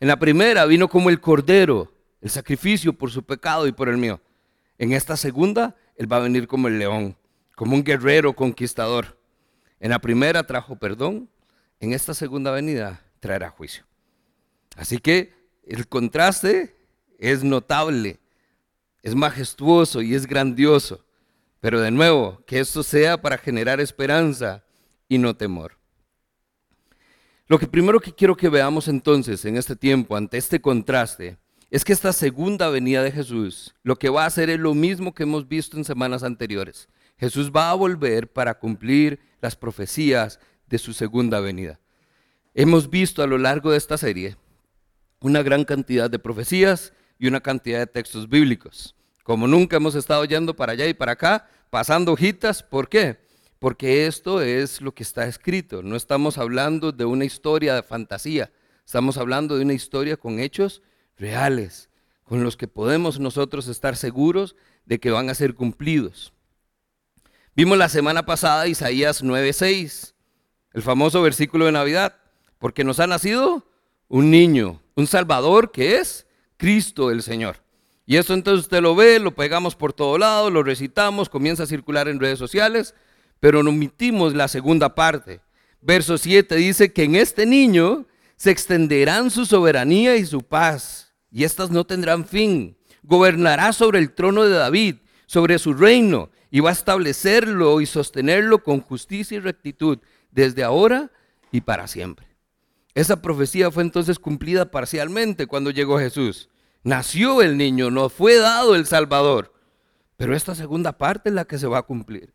En 0.00 0.08
la 0.08 0.18
primera 0.18 0.66
vino 0.66 0.88
como 0.88 1.10
el 1.10 1.20
cordero, 1.20 1.92
el 2.20 2.30
sacrificio 2.30 2.92
por 2.92 3.10
su 3.10 3.22
pecado 3.24 3.66
y 3.66 3.72
por 3.72 3.88
el 3.88 3.96
mío. 3.96 4.20
En 4.78 4.92
esta 4.92 5.16
segunda, 5.16 5.76
Él 5.96 6.10
va 6.10 6.16
a 6.16 6.20
venir 6.20 6.46
como 6.46 6.68
el 6.68 6.78
león, 6.78 7.16
como 7.54 7.74
un 7.74 7.84
guerrero 7.84 8.32
conquistador. 8.34 9.18
En 9.78 9.90
la 9.90 10.00
primera 10.00 10.46
trajo 10.46 10.76
perdón, 10.76 11.28
en 11.80 11.92
esta 11.92 12.14
segunda 12.14 12.50
venida 12.50 13.02
traerá 13.20 13.50
juicio. 13.50 13.84
Así 14.76 14.98
que 14.98 15.34
el 15.64 15.86
contraste 15.88 16.76
es 17.18 17.44
notable, 17.44 18.18
es 19.02 19.14
majestuoso 19.14 20.02
y 20.02 20.14
es 20.14 20.26
grandioso. 20.26 21.04
Pero 21.60 21.80
de 21.80 21.92
nuevo, 21.92 22.42
que 22.46 22.58
esto 22.58 22.82
sea 22.82 23.22
para 23.22 23.38
generar 23.38 23.80
esperanza 23.80 24.64
y 25.08 25.18
no 25.18 25.36
temor. 25.36 25.78
Lo 27.52 27.58
que 27.58 27.66
primero 27.66 28.00
que 28.00 28.14
quiero 28.14 28.34
que 28.34 28.48
veamos 28.48 28.88
entonces 28.88 29.44
en 29.44 29.58
este 29.58 29.76
tiempo, 29.76 30.16
ante 30.16 30.38
este 30.38 30.62
contraste, 30.62 31.36
es 31.70 31.84
que 31.84 31.92
esta 31.92 32.14
segunda 32.14 32.70
venida 32.70 33.02
de 33.02 33.12
Jesús 33.12 33.74
lo 33.82 33.96
que 33.96 34.08
va 34.08 34.24
a 34.24 34.26
hacer 34.26 34.48
es 34.48 34.58
lo 34.58 34.72
mismo 34.72 35.12
que 35.12 35.24
hemos 35.24 35.46
visto 35.46 35.76
en 35.76 35.84
semanas 35.84 36.22
anteriores. 36.22 36.88
Jesús 37.18 37.52
va 37.54 37.68
a 37.68 37.74
volver 37.74 38.32
para 38.32 38.58
cumplir 38.58 39.20
las 39.42 39.54
profecías 39.54 40.40
de 40.66 40.78
su 40.78 40.94
segunda 40.94 41.40
venida. 41.40 41.78
hemos 42.54 42.88
visto 42.88 43.22
a 43.22 43.26
lo 43.26 43.36
largo 43.36 43.72
de 43.72 43.76
esta 43.76 43.98
serie 43.98 44.38
una 45.20 45.42
gran 45.42 45.66
cantidad 45.66 46.08
de 46.08 46.18
profecías 46.18 46.94
y 47.18 47.28
una 47.28 47.42
cantidad 47.42 47.80
de 47.80 47.86
textos 47.86 48.30
bíblicos. 48.30 48.96
Como 49.24 49.46
nunca 49.46 49.76
hemos 49.76 49.94
estado 49.94 50.24
yendo 50.24 50.56
para 50.56 50.72
allá 50.72 50.86
y 50.86 50.94
para 50.94 51.12
acá, 51.12 51.50
pasando 51.68 52.12
hojitas, 52.12 52.62
¿por 52.62 52.88
qué? 52.88 53.18
Porque 53.62 54.08
esto 54.08 54.42
es 54.42 54.80
lo 54.80 54.92
que 54.92 55.04
está 55.04 55.24
escrito. 55.28 55.84
No 55.84 55.94
estamos 55.94 56.36
hablando 56.36 56.90
de 56.90 57.04
una 57.04 57.24
historia 57.24 57.76
de 57.76 57.84
fantasía, 57.84 58.50
estamos 58.84 59.18
hablando 59.18 59.56
de 59.56 59.62
una 59.62 59.72
historia 59.72 60.16
con 60.16 60.40
hechos 60.40 60.82
reales, 61.16 61.88
con 62.24 62.42
los 62.42 62.56
que 62.56 62.66
podemos 62.66 63.20
nosotros 63.20 63.68
estar 63.68 63.94
seguros 63.94 64.56
de 64.84 64.98
que 64.98 65.12
van 65.12 65.30
a 65.30 65.34
ser 65.36 65.54
cumplidos. 65.54 66.32
Vimos 67.54 67.78
la 67.78 67.88
semana 67.88 68.26
pasada 68.26 68.66
Isaías 68.66 69.22
9:6, 69.22 70.14
el 70.72 70.82
famoso 70.82 71.22
versículo 71.22 71.66
de 71.66 71.72
Navidad, 71.72 72.16
porque 72.58 72.82
nos 72.82 72.98
ha 72.98 73.06
nacido 73.06 73.64
un 74.08 74.32
niño, 74.32 74.82
un 74.96 75.06
Salvador 75.06 75.70
que 75.70 75.98
es 75.98 76.26
Cristo 76.56 77.12
el 77.12 77.22
Señor. 77.22 77.58
Y 78.06 78.16
eso 78.16 78.34
entonces 78.34 78.64
usted 78.64 78.80
lo 78.82 78.96
ve, 78.96 79.20
lo 79.20 79.36
pegamos 79.36 79.76
por 79.76 79.92
todo 79.92 80.18
lado, 80.18 80.50
lo 80.50 80.64
recitamos, 80.64 81.28
comienza 81.28 81.62
a 81.62 81.66
circular 81.66 82.08
en 82.08 82.18
redes 82.18 82.40
sociales, 82.40 82.96
pero 83.42 83.64
no 83.64 83.70
omitimos 83.70 84.34
la 84.34 84.46
segunda 84.46 84.94
parte. 84.94 85.40
Verso 85.80 86.16
7 86.16 86.54
dice 86.54 86.92
que 86.92 87.02
en 87.02 87.16
este 87.16 87.44
niño 87.44 88.06
se 88.36 88.52
extenderán 88.52 89.32
su 89.32 89.46
soberanía 89.46 90.14
y 90.14 90.24
su 90.24 90.42
paz, 90.42 91.12
y 91.28 91.42
éstas 91.42 91.68
no 91.68 91.84
tendrán 91.84 92.24
fin. 92.24 92.76
Gobernará 93.02 93.72
sobre 93.72 93.98
el 93.98 94.12
trono 94.14 94.44
de 94.44 94.54
David, 94.54 94.98
sobre 95.26 95.58
su 95.58 95.74
reino, 95.74 96.30
y 96.52 96.60
va 96.60 96.70
a 96.70 96.72
establecerlo 96.72 97.80
y 97.80 97.86
sostenerlo 97.86 98.62
con 98.62 98.80
justicia 98.80 99.38
y 99.38 99.40
rectitud 99.40 99.98
desde 100.30 100.62
ahora 100.62 101.10
y 101.50 101.62
para 101.62 101.88
siempre. 101.88 102.28
Esa 102.94 103.22
profecía 103.22 103.72
fue 103.72 103.82
entonces 103.82 104.20
cumplida 104.20 104.70
parcialmente 104.70 105.48
cuando 105.48 105.72
llegó 105.72 105.98
Jesús. 105.98 106.48
Nació 106.84 107.42
el 107.42 107.56
niño, 107.56 107.90
nos 107.90 108.12
fue 108.12 108.36
dado 108.36 108.76
el 108.76 108.86
Salvador. 108.86 109.52
Pero 110.16 110.36
esta 110.36 110.54
segunda 110.54 110.96
parte 110.96 111.30
es 111.30 111.34
la 111.34 111.44
que 111.44 111.58
se 111.58 111.66
va 111.66 111.78
a 111.78 111.82
cumplir, 111.82 112.32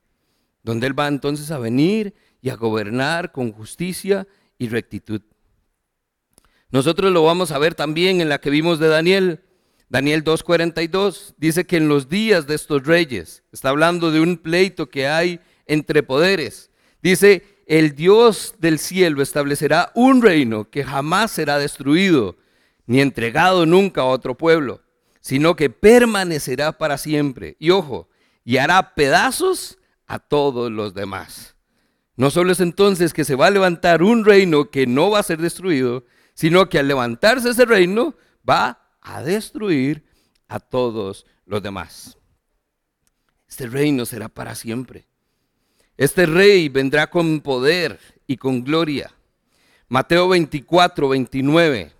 donde 0.67 0.85
Él 0.85 0.99
va 0.99 1.07
entonces 1.07 1.49
a 1.51 1.59
venir 1.59 2.13
y 2.41 2.49
a 2.49 2.57
gobernar 2.57 3.31
con 3.31 3.53
justicia 3.53 4.27
y 4.57 4.67
rectitud. 4.67 5.21
Nosotros 6.71 7.13
lo 7.13 7.23
vamos 7.23 7.51
a 7.51 7.57
ver 7.57 7.73
también 7.73 8.19
en 8.19 8.27
la 8.27 8.41
que 8.41 8.49
vimos 8.49 8.77
de 8.77 8.89
Daniel. 8.89 9.45
Daniel 9.87 10.25
2.42 10.25 11.35
dice 11.37 11.65
que 11.65 11.77
en 11.77 11.87
los 11.87 12.09
días 12.09 12.47
de 12.47 12.55
estos 12.55 12.85
reyes, 12.85 13.43
está 13.53 13.69
hablando 13.69 14.11
de 14.11 14.19
un 14.19 14.35
pleito 14.35 14.89
que 14.89 15.07
hay 15.07 15.39
entre 15.67 16.03
poderes, 16.03 16.69
dice, 17.01 17.63
el 17.65 17.95
Dios 17.95 18.55
del 18.59 18.77
cielo 18.77 19.21
establecerá 19.21 19.93
un 19.95 20.21
reino 20.21 20.69
que 20.69 20.83
jamás 20.83 21.31
será 21.31 21.59
destruido, 21.59 22.35
ni 22.87 22.99
entregado 22.99 23.65
nunca 23.65 24.01
a 24.01 24.05
otro 24.05 24.35
pueblo, 24.35 24.81
sino 25.21 25.55
que 25.55 25.69
permanecerá 25.69 26.77
para 26.77 26.97
siempre. 26.97 27.55
Y 27.57 27.69
ojo, 27.69 28.09
y 28.43 28.57
hará 28.57 28.95
pedazos 28.95 29.76
a 30.07 30.19
todos 30.19 30.71
los 30.71 30.93
demás. 30.93 31.55
No 32.15 32.31
solo 32.31 32.51
es 32.51 32.59
entonces 32.59 33.13
que 33.13 33.25
se 33.25 33.35
va 33.35 33.47
a 33.47 33.51
levantar 33.51 34.01
un 34.01 34.25
reino 34.25 34.71
que 34.71 34.87
no 34.87 35.11
va 35.11 35.19
a 35.19 35.23
ser 35.23 35.39
destruido, 35.39 36.05
sino 36.33 36.67
que 36.69 36.79
al 36.79 36.87
levantarse 36.87 37.49
ese 37.49 37.65
reino 37.65 38.15
va 38.47 38.89
a 39.01 39.21
destruir 39.21 40.03
a 40.47 40.59
todos 40.59 41.25
los 41.45 41.61
demás. 41.61 42.17
Este 43.47 43.67
reino 43.67 44.05
será 44.05 44.29
para 44.29 44.55
siempre. 44.55 45.07
Este 45.95 46.25
rey 46.25 46.69
vendrá 46.69 47.09
con 47.09 47.41
poder 47.41 47.99
y 48.27 48.37
con 48.37 48.63
gloria. 48.63 49.11
Mateo 49.87 50.27
24, 50.29 51.09
29. 51.09 51.93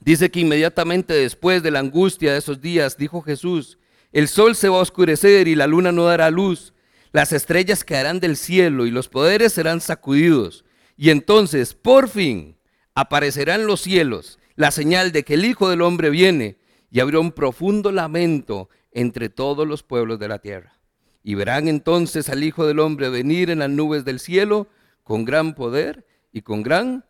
Dice 0.00 0.30
que 0.30 0.40
inmediatamente 0.40 1.14
después 1.14 1.62
de 1.62 1.70
la 1.70 1.80
angustia 1.80 2.32
de 2.32 2.38
esos 2.38 2.60
días, 2.60 2.96
dijo 2.96 3.22
Jesús, 3.22 3.78
el 4.12 4.28
sol 4.28 4.56
se 4.56 4.68
va 4.68 4.78
a 4.78 4.82
oscurecer 4.82 5.48
y 5.48 5.54
la 5.54 5.66
luna 5.66 5.92
no 5.92 6.04
dará 6.04 6.30
luz, 6.30 6.71
las 7.12 7.32
estrellas 7.32 7.84
caerán 7.84 8.20
del 8.20 8.36
cielo 8.36 8.86
y 8.86 8.90
los 8.90 9.08
poderes 9.08 9.52
serán 9.52 9.80
sacudidos. 9.80 10.64
Y 10.96 11.10
entonces, 11.10 11.74
por 11.74 12.08
fin, 12.08 12.56
aparecerá 12.94 13.54
en 13.54 13.66
los 13.66 13.82
cielos 13.82 14.38
la 14.56 14.70
señal 14.70 15.12
de 15.12 15.22
que 15.24 15.34
el 15.34 15.44
Hijo 15.44 15.68
del 15.68 15.82
Hombre 15.82 16.10
viene 16.10 16.58
y 16.90 17.00
habrá 17.00 17.20
un 17.20 17.32
profundo 17.32 17.92
lamento 17.92 18.68
entre 18.90 19.28
todos 19.28 19.66
los 19.66 19.82
pueblos 19.82 20.18
de 20.18 20.28
la 20.28 20.38
tierra. 20.38 20.78
Y 21.22 21.34
verán 21.34 21.68
entonces 21.68 22.28
al 22.28 22.42
Hijo 22.42 22.66
del 22.66 22.78
Hombre 22.78 23.08
venir 23.08 23.50
en 23.50 23.60
las 23.60 23.70
nubes 23.70 24.04
del 24.04 24.18
cielo 24.18 24.68
con 25.02 25.24
gran 25.24 25.54
poder 25.54 26.06
y 26.32 26.42
con 26.42 26.62
gran 26.62 27.04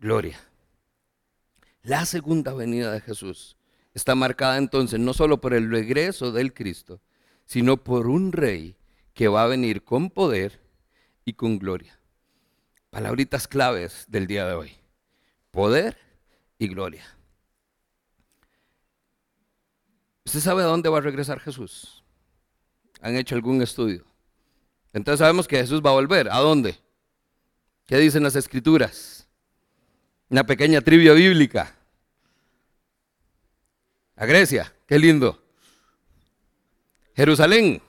gloria. 0.00 0.40
La 1.82 2.06
segunda 2.06 2.52
venida 2.52 2.92
de 2.92 3.00
Jesús 3.00 3.56
está 3.94 4.14
marcada 4.14 4.58
entonces 4.58 5.00
no 5.00 5.14
solo 5.14 5.40
por 5.40 5.54
el 5.54 5.70
regreso 5.70 6.32
del 6.32 6.52
Cristo, 6.52 7.00
sino 7.44 7.82
por 7.82 8.08
un 8.08 8.32
rey 8.32 8.76
que 9.16 9.28
va 9.28 9.44
a 9.44 9.46
venir 9.46 9.82
con 9.82 10.10
poder 10.10 10.60
y 11.24 11.32
con 11.32 11.58
gloria. 11.58 11.98
Palabritas 12.90 13.48
claves 13.48 14.04
del 14.08 14.26
día 14.26 14.46
de 14.46 14.52
hoy. 14.52 14.76
Poder 15.50 15.96
y 16.58 16.68
gloria. 16.68 17.02
¿Usted 20.26 20.40
sabe 20.40 20.62
a 20.62 20.66
dónde 20.66 20.90
va 20.90 20.98
a 20.98 21.00
regresar 21.00 21.40
Jesús? 21.40 22.04
¿Han 23.00 23.16
hecho 23.16 23.34
algún 23.34 23.62
estudio? 23.62 24.04
Entonces 24.92 25.20
sabemos 25.20 25.48
que 25.48 25.56
Jesús 25.56 25.80
va 25.80 25.90
a 25.90 25.94
volver. 25.94 26.28
¿A 26.30 26.36
dónde? 26.40 26.78
¿Qué 27.86 27.96
dicen 27.96 28.22
las 28.22 28.36
escrituras? 28.36 29.26
Una 30.28 30.44
pequeña 30.44 30.82
trivia 30.82 31.14
bíblica. 31.14 31.74
A 34.14 34.26
Grecia, 34.26 34.74
qué 34.86 34.98
lindo. 34.98 35.42
Jerusalén. 37.14 37.80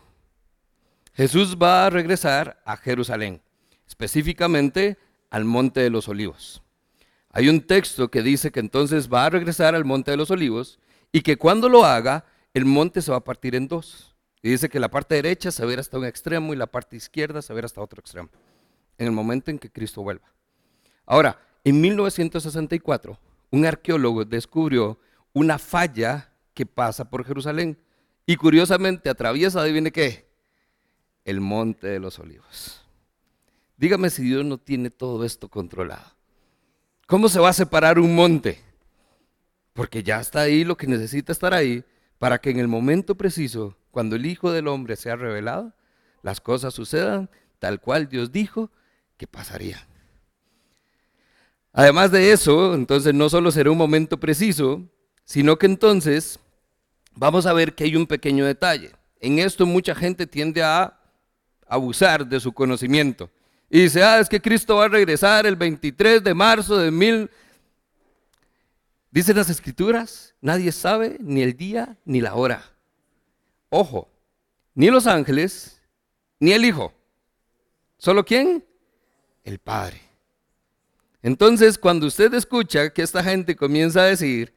Jesús 1.18 1.58
va 1.58 1.88
a 1.88 1.90
regresar 1.90 2.62
a 2.64 2.78
Jerusalén, 2.78 3.42
específicamente 3.88 5.00
al 5.32 5.46
Monte 5.46 5.80
de 5.80 5.90
los 5.90 6.08
Olivos. 6.08 6.62
Hay 7.32 7.50
un 7.50 7.62
texto 7.62 8.12
que 8.12 8.22
dice 8.22 8.52
que 8.52 8.60
entonces 8.60 9.12
va 9.12 9.26
a 9.26 9.32
regresar 9.32 9.74
al 9.74 9.84
Monte 9.84 10.12
de 10.12 10.18
los 10.18 10.30
Olivos 10.30 10.78
y 11.12 11.22
que 11.22 11.36
cuando 11.36 11.70
lo 11.70 11.86
haga, 11.86 12.26
el 12.54 12.66
monte 12.66 13.02
se 13.02 13.10
va 13.10 13.18
a 13.18 13.24
partir 13.24 13.56
en 13.56 13.68
dos. 13.68 14.16
Y 14.44 14.52
dice 14.52 14.70
que 14.70 14.80
la 14.80 14.92
parte 14.92 15.16
derecha 15.16 15.50
se 15.50 15.66
verá 15.66 15.82
hasta 15.82 15.98
un 15.98 16.06
extremo 16.06 16.54
y 16.54 16.56
la 16.56 16.68
parte 16.68 16.96
izquierda 16.96 17.42
se 17.42 17.52
verá 17.52 17.66
hasta 17.66 17.82
otro 17.82 18.00
extremo, 18.00 18.30
en 19.00 19.08
el 19.08 19.12
momento 19.12 19.50
en 19.50 19.58
que 19.58 19.72
Cristo 19.72 20.04
vuelva. 20.04 20.32
Ahora, 21.08 21.42
en 21.64 21.82
1964, 21.82 23.20
un 23.50 23.66
arqueólogo 23.66 24.24
descubrió 24.24 25.00
una 25.34 25.58
falla 25.58 26.32
que 26.54 26.68
pasa 26.68 27.10
por 27.10 27.26
Jerusalén. 27.26 27.80
Y 28.28 28.36
curiosamente 28.36 29.10
atraviesa, 29.10 29.62
adivine 29.62 29.92
qué, 29.92 30.27
el 31.28 31.42
monte 31.42 31.88
de 31.88 32.00
los 32.00 32.20
olivos. 32.20 32.82
Dígame 33.76 34.10
si 34.10 34.24
Dios 34.24 34.46
no 34.46 34.58
tiene 34.58 34.90
todo 34.90 35.26
esto 35.26 35.50
controlado. 35.50 36.16
¿Cómo 37.06 37.28
se 37.28 37.40
va 37.40 37.50
a 37.50 37.54
separar 37.54 38.00
un 38.00 38.16
monte? 38.16 38.64
Porque 39.74 40.04
ya 40.04 40.22
está 40.22 40.42
ahí 40.42 40.64
lo 40.64 40.78
que 40.78 40.88
necesita 40.88 41.34
estar 41.34 41.54
ahí 41.54 41.84
para 42.18 42.40
que 42.40 42.50
en 42.50 42.60
el 42.60 42.70
momento 42.70 43.16
preciso, 43.16 43.76
cuando 43.92 44.16
el 44.16 44.26
Hijo 44.26 44.54
del 44.54 44.70
Hombre 44.70 44.96
sea 44.96 45.18
revelado, 45.18 45.74
las 46.24 46.40
cosas 46.40 46.74
sucedan 46.74 47.30
tal 47.60 47.82
cual 47.82 48.08
Dios 48.08 48.32
dijo 48.32 48.72
que 49.18 49.28
pasarían. 49.28 49.82
Además 51.74 52.10
de 52.10 52.32
eso, 52.32 52.74
entonces 52.74 53.14
no 53.14 53.30
solo 53.30 53.52
será 53.52 53.70
un 53.70 53.78
momento 53.78 54.18
preciso, 54.18 54.82
sino 55.26 55.58
que 55.58 55.66
entonces 55.66 56.40
vamos 57.14 57.46
a 57.46 57.54
ver 57.54 57.76
que 57.76 57.84
hay 57.84 57.98
un 57.98 58.08
pequeño 58.08 58.46
detalle. 58.46 58.94
En 59.20 59.40
esto 59.40 59.66
mucha 59.66 59.94
gente 59.94 60.26
tiende 60.26 60.64
a 60.64 60.97
abusar 61.68 62.26
de 62.26 62.40
su 62.40 62.52
conocimiento. 62.54 63.30
Y 63.70 63.82
dice, 63.82 64.04
ah, 64.04 64.20
es 64.20 64.30
que 64.30 64.42
Cristo 64.42 64.78
va 64.78 64.86
a 64.86 64.90
regresar 64.90 65.46
el 65.46 65.56
23 65.56 66.24
de 66.24 66.34
marzo 66.34 66.78
de 66.78 66.92
mil... 66.92 67.30
Dicen 69.12 69.36
las 69.36 69.50
escrituras, 69.50 70.36
nadie 70.42 70.72
sabe 70.72 71.18
ni 71.20 71.42
el 71.42 71.56
día 71.56 71.98
ni 72.06 72.22
la 72.22 72.36
hora. 72.36 72.64
Ojo, 73.70 74.10
ni 74.76 74.90
los 74.90 75.08
ángeles, 75.08 75.82
ni 76.40 76.52
el 76.52 76.66
Hijo. 76.66 76.94
¿Solo 77.98 78.24
quién? 78.24 78.64
El 79.44 79.60
Padre. 79.60 80.02
Entonces, 81.24 81.78
cuando 81.78 82.06
usted 82.06 82.34
escucha 82.34 82.92
que 82.92 83.02
esta 83.02 83.24
gente 83.24 83.56
comienza 83.56 84.02
a 84.02 84.06
decir, 84.06 84.54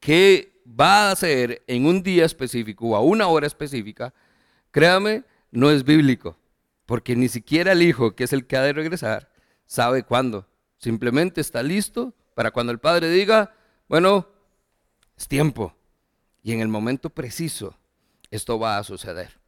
que 0.00 0.60
va 0.68 1.10
a 1.10 1.16
ser 1.16 1.62
en 1.66 1.86
un 1.86 2.02
día 2.02 2.24
específico 2.24 2.88
o 2.88 2.96
a 2.96 3.00
una 3.00 3.28
hora 3.28 3.46
específica, 3.46 4.12
créame, 4.70 5.24
no 5.56 5.70
es 5.70 5.84
bíblico, 5.84 6.38
porque 6.86 7.16
ni 7.16 7.28
siquiera 7.28 7.72
el 7.72 7.82
hijo, 7.82 8.14
que 8.14 8.24
es 8.24 8.32
el 8.32 8.46
que 8.46 8.56
ha 8.56 8.62
de 8.62 8.72
regresar, 8.72 9.32
sabe 9.66 10.02
cuándo. 10.02 10.46
Simplemente 10.78 11.40
está 11.40 11.62
listo 11.62 12.14
para 12.34 12.50
cuando 12.50 12.72
el 12.72 12.78
padre 12.78 13.10
diga, 13.10 13.54
bueno, 13.88 14.28
es 15.16 15.26
tiempo. 15.26 15.74
Y 16.42 16.52
en 16.52 16.60
el 16.60 16.68
momento 16.68 17.10
preciso, 17.10 17.76
esto 18.30 18.58
va 18.58 18.78
a 18.78 18.84
suceder. 18.84 19.40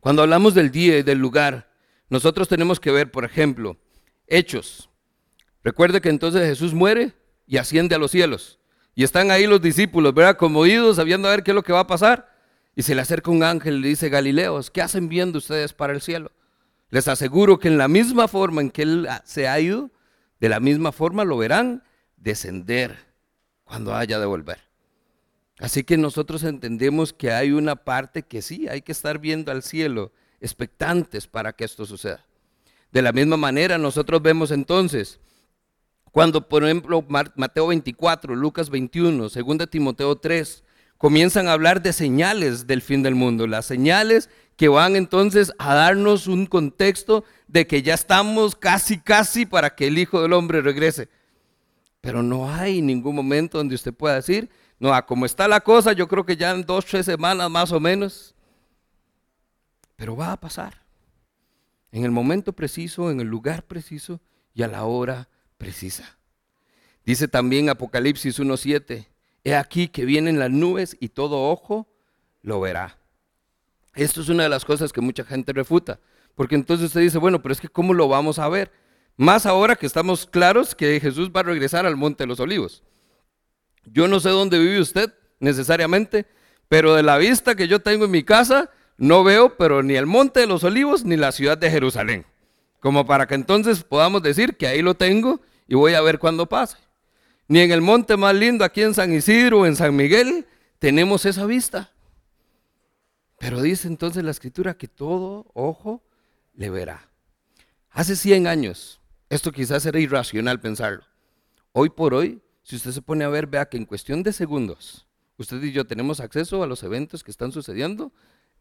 Cuando 0.00 0.22
hablamos 0.22 0.54
del 0.54 0.70
día 0.70 0.98
y 0.98 1.02
del 1.02 1.18
lugar, 1.18 1.70
nosotros 2.08 2.48
tenemos 2.48 2.80
que 2.80 2.90
ver, 2.90 3.10
por 3.10 3.24
ejemplo, 3.24 3.76
Hechos, 4.26 4.88
Recuerde 5.64 6.02
que 6.02 6.10
entonces 6.10 6.46
Jesús 6.46 6.74
muere 6.74 7.14
y 7.46 7.56
asciende 7.56 7.94
a 7.94 7.98
los 7.98 8.10
cielos. 8.10 8.60
Y 8.94 9.02
están 9.02 9.30
ahí 9.30 9.46
los 9.46 9.62
discípulos, 9.62 10.12
¿verdad? 10.12 10.36
Conmovidos, 10.36 10.96
sabiendo 10.96 11.26
a 11.26 11.30
ver 11.30 11.42
qué 11.42 11.52
es 11.52 11.54
lo 11.54 11.62
que 11.62 11.72
va 11.72 11.80
a 11.80 11.86
pasar. 11.86 12.33
Y 12.76 12.82
se 12.82 12.94
le 12.94 13.02
acerca 13.02 13.30
un 13.30 13.42
ángel 13.42 13.76
y 13.76 13.80
le 13.80 13.88
dice, 13.88 14.08
Galileos, 14.08 14.70
¿qué 14.70 14.82
hacen 14.82 15.08
viendo 15.08 15.38
ustedes 15.38 15.72
para 15.72 15.92
el 15.92 16.00
cielo? 16.00 16.32
Les 16.90 17.08
aseguro 17.08 17.58
que 17.58 17.68
en 17.68 17.78
la 17.78 17.88
misma 17.88 18.28
forma 18.28 18.60
en 18.60 18.70
que 18.70 18.82
Él 18.82 19.08
se 19.24 19.48
ha 19.48 19.58
ido, 19.60 19.90
de 20.40 20.48
la 20.48 20.60
misma 20.60 20.92
forma 20.92 21.24
lo 21.24 21.36
verán 21.36 21.82
descender 22.16 22.96
cuando 23.64 23.94
haya 23.94 24.18
de 24.18 24.26
volver. 24.26 24.58
Así 25.58 25.84
que 25.84 25.96
nosotros 25.96 26.42
entendemos 26.42 27.12
que 27.12 27.30
hay 27.30 27.52
una 27.52 27.76
parte 27.76 28.22
que 28.22 28.42
sí, 28.42 28.68
hay 28.68 28.82
que 28.82 28.92
estar 28.92 29.18
viendo 29.18 29.52
al 29.52 29.62
cielo, 29.62 30.12
expectantes 30.40 31.26
para 31.26 31.52
que 31.52 31.64
esto 31.64 31.86
suceda. 31.86 32.24
De 32.90 33.02
la 33.02 33.12
misma 33.12 33.36
manera, 33.36 33.78
nosotros 33.78 34.20
vemos 34.20 34.50
entonces, 34.50 35.20
cuando 36.10 36.48
por 36.48 36.64
ejemplo 36.64 37.04
Mateo 37.08 37.68
24, 37.68 38.34
Lucas 38.34 38.70
21, 38.70 39.28
2 39.28 39.70
Timoteo 39.70 40.16
3, 40.16 40.64
comienzan 40.98 41.48
a 41.48 41.52
hablar 41.52 41.82
de 41.82 41.92
señales 41.92 42.66
del 42.66 42.82
fin 42.82 43.02
del 43.02 43.14
mundo, 43.14 43.46
las 43.46 43.66
señales 43.66 44.30
que 44.56 44.68
van 44.68 44.96
entonces 44.96 45.52
a 45.58 45.74
darnos 45.74 46.26
un 46.26 46.46
contexto 46.46 47.24
de 47.48 47.66
que 47.66 47.82
ya 47.82 47.94
estamos 47.94 48.54
casi, 48.54 48.98
casi 48.98 49.46
para 49.46 49.74
que 49.74 49.88
el 49.88 49.98
Hijo 49.98 50.22
del 50.22 50.32
Hombre 50.32 50.60
regrese. 50.60 51.08
Pero 52.00 52.22
no 52.22 52.52
hay 52.52 52.82
ningún 52.82 53.16
momento 53.16 53.58
donde 53.58 53.74
usted 53.74 53.92
pueda 53.92 54.16
decir, 54.16 54.50
no, 54.78 54.92
a 54.92 55.06
como 55.06 55.26
está 55.26 55.48
la 55.48 55.60
cosa, 55.60 55.92
yo 55.92 56.06
creo 56.06 56.24
que 56.24 56.36
ya 56.36 56.50
en 56.50 56.62
dos, 56.62 56.84
tres 56.84 57.06
semanas 57.06 57.50
más 57.50 57.72
o 57.72 57.80
menos. 57.80 58.34
Pero 59.96 60.16
va 60.16 60.32
a 60.32 60.40
pasar. 60.40 60.82
En 61.90 62.04
el 62.04 62.10
momento 62.10 62.52
preciso, 62.52 63.10
en 63.10 63.20
el 63.20 63.28
lugar 63.28 63.64
preciso 63.64 64.20
y 64.52 64.62
a 64.62 64.68
la 64.68 64.84
hora 64.84 65.28
precisa. 65.58 66.18
Dice 67.04 67.28
también 67.28 67.68
Apocalipsis 67.68 68.38
1.7, 68.38 69.06
he 69.44 69.54
aquí 69.54 69.88
que 69.88 70.04
vienen 70.04 70.38
las 70.38 70.50
nubes 70.50 70.96
y 70.98 71.10
todo 71.10 71.50
ojo 71.50 71.86
lo 72.42 72.60
verá. 72.60 72.98
Esto 73.94 74.22
es 74.22 74.28
una 74.28 74.42
de 74.42 74.48
las 74.48 74.64
cosas 74.64 74.92
que 74.92 75.00
mucha 75.00 75.24
gente 75.24 75.52
refuta, 75.52 76.00
porque 76.34 76.56
entonces 76.56 76.86
usted 76.86 77.02
dice, 77.02 77.18
bueno, 77.18 77.40
pero 77.40 77.52
es 77.52 77.60
que 77.60 77.68
¿cómo 77.68 77.94
lo 77.94 78.08
vamos 78.08 78.38
a 78.38 78.48
ver? 78.48 78.72
Más 79.16 79.46
ahora 79.46 79.76
que 79.76 79.86
estamos 79.86 80.26
claros 80.26 80.74
que 80.74 80.98
Jesús 80.98 81.30
va 81.30 81.40
a 81.40 81.44
regresar 81.44 81.86
al 81.86 81.96
Monte 81.96 82.24
de 82.24 82.28
los 82.28 82.40
Olivos. 82.40 82.82
Yo 83.84 84.08
no 84.08 84.18
sé 84.18 84.30
dónde 84.30 84.58
vive 84.58 84.80
usted 84.80 85.14
necesariamente, 85.38 86.26
pero 86.68 86.94
de 86.94 87.02
la 87.02 87.18
vista 87.18 87.54
que 87.54 87.68
yo 87.68 87.80
tengo 87.80 88.06
en 88.06 88.10
mi 88.10 88.24
casa, 88.24 88.70
no 88.96 89.22
veo 89.22 89.56
pero 89.56 89.82
ni 89.82 89.94
el 89.94 90.06
Monte 90.06 90.40
de 90.40 90.46
los 90.46 90.64
Olivos 90.64 91.04
ni 91.04 91.16
la 91.16 91.30
ciudad 91.30 91.58
de 91.58 91.70
Jerusalén. 91.70 92.26
Como 92.80 93.06
para 93.06 93.26
que 93.26 93.34
entonces 93.34 93.84
podamos 93.84 94.22
decir 94.22 94.56
que 94.56 94.66
ahí 94.66 94.82
lo 94.82 94.94
tengo 94.94 95.40
y 95.68 95.74
voy 95.74 95.94
a 95.94 96.00
ver 96.00 96.18
cuándo 96.18 96.46
pase. 96.46 96.76
Ni 97.46 97.60
en 97.60 97.72
el 97.72 97.80
monte 97.80 98.16
más 98.16 98.34
lindo 98.34 98.64
aquí 98.64 98.82
en 98.82 98.94
San 98.94 99.12
Isidro 99.12 99.60
o 99.60 99.66
en 99.66 99.76
San 99.76 99.94
Miguel 99.94 100.46
tenemos 100.78 101.26
esa 101.26 101.44
vista. 101.46 101.92
Pero 103.38 103.60
dice 103.60 103.88
entonces 103.88 104.24
la 104.24 104.30
escritura 104.30 104.76
que 104.76 104.88
todo 104.88 105.50
ojo 105.52 106.02
le 106.54 106.70
verá. 106.70 107.10
Hace 107.90 108.16
100 108.16 108.46
años, 108.46 109.00
esto 109.28 109.52
quizás 109.52 109.84
era 109.86 110.00
irracional 110.00 110.60
pensarlo. 110.60 111.04
Hoy 111.72 111.90
por 111.90 112.14
hoy, 112.14 112.40
si 112.62 112.76
usted 112.76 112.92
se 112.92 113.02
pone 113.02 113.24
a 113.24 113.28
ver, 113.28 113.46
vea 113.46 113.68
que 113.68 113.76
en 113.76 113.84
cuestión 113.84 114.22
de 114.22 114.32
segundos, 114.32 115.06
usted 115.36 115.62
y 115.62 115.72
yo 115.72 115.84
tenemos 115.84 116.20
acceso 116.20 116.62
a 116.62 116.66
los 116.66 116.82
eventos 116.82 117.22
que 117.22 117.30
están 117.30 117.52
sucediendo 117.52 118.12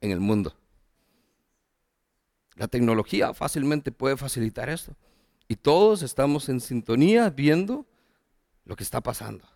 en 0.02 0.12
el 0.12 0.20
mundo. 0.20 0.56
La 2.56 2.68
tecnología 2.68 3.34
fácilmente 3.34 3.92
puede 3.92 4.18
facilitar 4.18 4.70
esto. 4.70 4.96
Y 5.48 5.56
todos 5.56 6.04
estamos 6.04 6.50
en 6.50 6.60
sintonía 6.60 7.30
viendo 7.30 7.86
lo 8.66 8.76
que 8.76 8.84
está 8.84 9.02
pasando. 9.02 9.48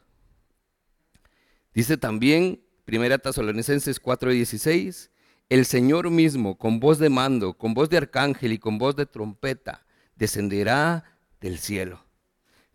Dice 1.74 1.98
también 1.98 2.62
Primera 2.86 3.18
Tesalonicenses 3.18 4.02
4:16, 4.02 5.10
el 5.50 5.66
Señor 5.66 6.10
mismo, 6.10 6.58
con 6.58 6.80
voz 6.80 7.00
de 7.00 7.10
mando, 7.10 7.54
con 7.54 7.74
voz 7.74 7.90
de 7.90 7.98
arcángel 7.98 8.54
y 8.54 8.60
con 8.60 8.78
voz 8.78 8.96
de 8.96 9.06
trompeta, 9.06 9.86
descenderá 10.16 11.04
del 11.42 11.60
cielo. 11.60 12.04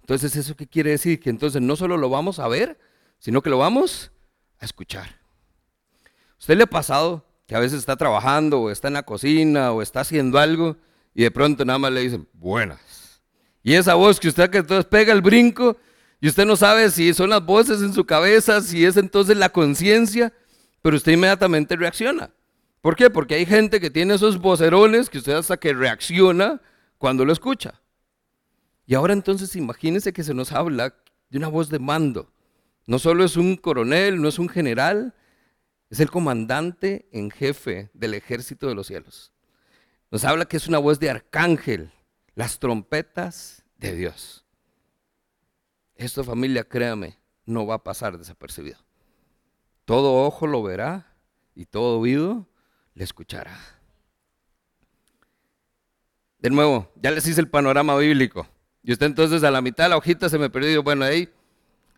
Entonces, 0.00 0.36
¿eso 0.36 0.56
qué 0.56 0.66
quiere 0.66 0.90
decir? 0.90 1.20
Que 1.20 1.30
entonces 1.30 1.62
no 1.62 1.76
solo 1.76 1.96
lo 1.96 2.08
vamos 2.10 2.38
a 2.38 2.48
ver, 2.48 2.78
sino 3.18 3.40
que 3.40 3.50
lo 3.50 3.58
vamos 3.58 4.10
a 4.58 4.64
escuchar. 4.64 5.20
¿Usted 6.38 6.56
le 6.56 6.64
ha 6.64 6.66
pasado 6.66 7.24
que 7.46 7.54
a 7.54 7.60
veces 7.60 7.78
está 7.78 7.96
trabajando 7.96 8.60
o 8.60 8.70
está 8.70 8.88
en 8.88 8.94
la 8.94 9.04
cocina 9.04 9.72
o 9.72 9.80
está 9.80 10.00
haciendo 10.00 10.38
algo 10.38 10.76
y 11.14 11.22
de 11.22 11.30
pronto 11.30 11.64
nada 11.64 11.78
más 11.78 11.92
le 11.92 12.00
dicen, 12.00 12.28
buenas? 12.32 13.22
Y 13.62 13.74
esa 13.74 13.94
voz 13.94 14.18
que 14.18 14.28
usted 14.28 14.50
que 14.50 14.58
entonces 14.58 14.86
pega 14.86 15.12
el 15.12 15.22
brinco 15.22 15.76
y 16.22 16.28
usted 16.28 16.46
no 16.46 16.54
sabe 16.54 16.88
si 16.92 17.12
son 17.14 17.30
las 17.30 17.44
voces 17.44 17.82
en 17.82 17.92
su 17.92 18.04
cabeza, 18.06 18.60
si 18.60 18.84
es 18.84 18.96
entonces 18.96 19.36
la 19.36 19.48
conciencia, 19.48 20.32
pero 20.80 20.96
usted 20.96 21.10
inmediatamente 21.10 21.74
reacciona. 21.74 22.30
¿Por 22.80 22.94
qué? 22.94 23.10
Porque 23.10 23.34
hay 23.34 23.44
gente 23.44 23.80
que 23.80 23.90
tiene 23.90 24.14
esos 24.14 24.38
vocerones 24.38 25.10
que 25.10 25.18
usted 25.18 25.32
hasta 25.32 25.56
que 25.56 25.74
reacciona 25.74 26.62
cuando 26.96 27.24
lo 27.24 27.32
escucha. 27.32 27.80
Y 28.86 28.94
ahora 28.94 29.14
entonces 29.14 29.56
imagínense 29.56 30.12
que 30.12 30.22
se 30.22 30.32
nos 30.32 30.52
habla 30.52 30.94
de 31.28 31.38
una 31.38 31.48
voz 31.48 31.70
de 31.70 31.80
mando. 31.80 32.32
No 32.86 33.00
solo 33.00 33.24
es 33.24 33.36
un 33.36 33.56
coronel, 33.56 34.22
no 34.22 34.28
es 34.28 34.38
un 34.38 34.48
general, 34.48 35.16
es 35.90 35.98
el 35.98 36.08
comandante 36.08 37.08
en 37.10 37.32
jefe 37.32 37.90
del 37.94 38.14
ejército 38.14 38.68
de 38.68 38.76
los 38.76 38.86
cielos. 38.86 39.32
Nos 40.12 40.22
habla 40.24 40.44
que 40.44 40.56
es 40.56 40.68
una 40.68 40.78
voz 40.78 41.00
de 41.00 41.10
arcángel, 41.10 41.90
las 42.36 42.60
trompetas 42.60 43.64
de 43.76 43.96
Dios. 43.96 44.41
Esto 46.02 46.24
familia, 46.24 46.64
créame, 46.64 47.16
no 47.46 47.64
va 47.64 47.76
a 47.76 47.84
pasar 47.84 48.18
desapercibido. 48.18 48.78
Todo 49.84 50.24
ojo 50.24 50.48
lo 50.48 50.60
verá 50.62 51.14
y 51.54 51.64
todo 51.66 52.00
oído 52.00 52.48
le 52.94 53.04
escuchará. 53.04 53.56
De 56.38 56.50
nuevo, 56.50 56.90
ya 56.96 57.12
les 57.12 57.26
hice 57.28 57.40
el 57.40 57.48
panorama 57.48 57.96
bíblico. 57.96 58.48
Y 58.82 58.92
usted 58.92 59.06
entonces 59.06 59.44
a 59.44 59.50
la 59.52 59.62
mitad 59.62 59.84
de 59.84 59.90
la 59.90 59.96
hojita 59.96 60.28
se 60.28 60.38
me 60.38 60.50
perdió. 60.50 60.82
Bueno, 60.82 61.04
ahí, 61.04 61.28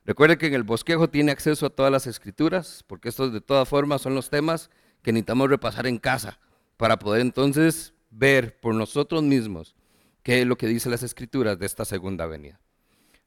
recuerde 0.04 0.36
que 0.36 0.48
en 0.48 0.54
el 0.54 0.64
bosquejo 0.64 1.08
tiene 1.08 1.32
acceso 1.32 1.64
a 1.64 1.70
todas 1.70 1.90
las 1.90 2.06
escrituras, 2.06 2.84
porque 2.86 3.08
estos 3.08 3.32
de 3.32 3.40
todas 3.40 3.66
formas 3.66 4.02
son 4.02 4.14
los 4.14 4.28
temas 4.28 4.68
que 5.02 5.12
necesitamos 5.12 5.48
repasar 5.48 5.86
en 5.86 5.96
casa 5.96 6.38
para 6.76 6.98
poder 6.98 7.22
entonces 7.22 7.94
ver 8.10 8.60
por 8.60 8.74
nosotros 8.74 9.22
mismos 9.22 9.76
qué 10.22 10.42
es 10.42 10.46
lo 10.46 10.58
que 10.58 10.66
dice 10.66 10.90
las 10.90 11.02
escrituras 11.02 11.58
de 11.58 11.64
esta 11.64 11.86
segunda 11.86 12.26
venida. 12.26 12.60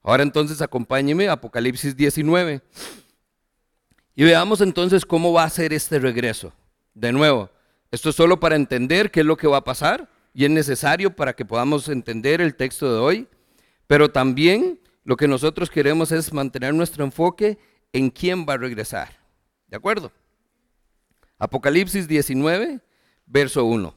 Ahora 0.02 0.22
entonces 0.22 0.62
acompáñeme 0.62 1.28
a 1.28 1.32
Apocalipsis 1.32 1.96
19 1.96 2.62
y 4.14 4.24
veamos 4.24 4.60
entonces 4.60 5.04
cómo 5.04 5.32
va 5.32 5.44
a 5.44 5.50
ser 5.50 5.72
este 5.72 5.98
regreso. 5.98 6.52
De 6.94 7.12
nuevo, 7.12 7.50
esto 7.90 8.10
es 8.10 8.16
solo 8.16 8.40
para 8.40 8.56
entender 8.56 9.10
qué 9.10 9.20
es 9.20 9.26
lo 9.26 9.36
que 9.36 9.46
va 9.46 9.58
a 9.58 9.64
pasar 9.64 10.08
y 10.34 10.44
es 10.44 10.50
necesario 10.50 11.14
para 11.14 11.34
que 11.34 11.44
podamos 11.44 11.88
entender 11.88 12.40
el 12.40 12.54
texto 12.54 12.92
de 12.92 13.00
hoy, 13.00 13.28
pero 13.86 14.10
también 14.10 14.80
lo 15.04 15.16
que 15.16 15.28
nosotros 15.28 15.70
queremos 15.70 16.12
es 16.12 16.32
mantener 16.32 16.74
nuestro 16.74 17.04
enfoque 17.04 17.58
en 17.92 18.10
quién 18.10 18.46
va 18.48 18.54
a 18.54 18.58
regresar. 18.58 19.18
¿De 19.66 19.76
acuerdo? 19.76 20.12
Apocalipsis 21.38 22.08
19, 22.08 22.80
verso 23.26 23.64
1. 23.64 23.94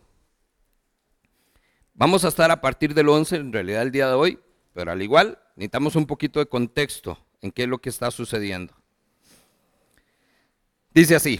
Vamos 1.93 2.23
a 2.23 2.29
estar 2.29 2.49
a 2.51 2.61
partir 2.61 2.93
del 2.93 3.09
11, 3.09 3.35
en 3.35 3.53
realidad 3.53 3.81
el 3.81 3.91
día 3.91 4.07
de 4.07 4.13
hoy, 4.13 4.39
pero 4.73 4.91
al 4.91 5.01
igual 5.01 5.37
necesitamos 5.61 5.95
un 5.95 6.07
poquito 6.07 6.39
de 6.39 6.47
contexto 6.47 7.19
en 7.39 7.51
qué 7.51 7.63
es 7.63 7.69
lo 7.69 7.77
que 7.77 7.89
está 7.89 8.09
sucediendo. 8.09 8.73
Dice 10.91 11.15
así, 11.15 11.39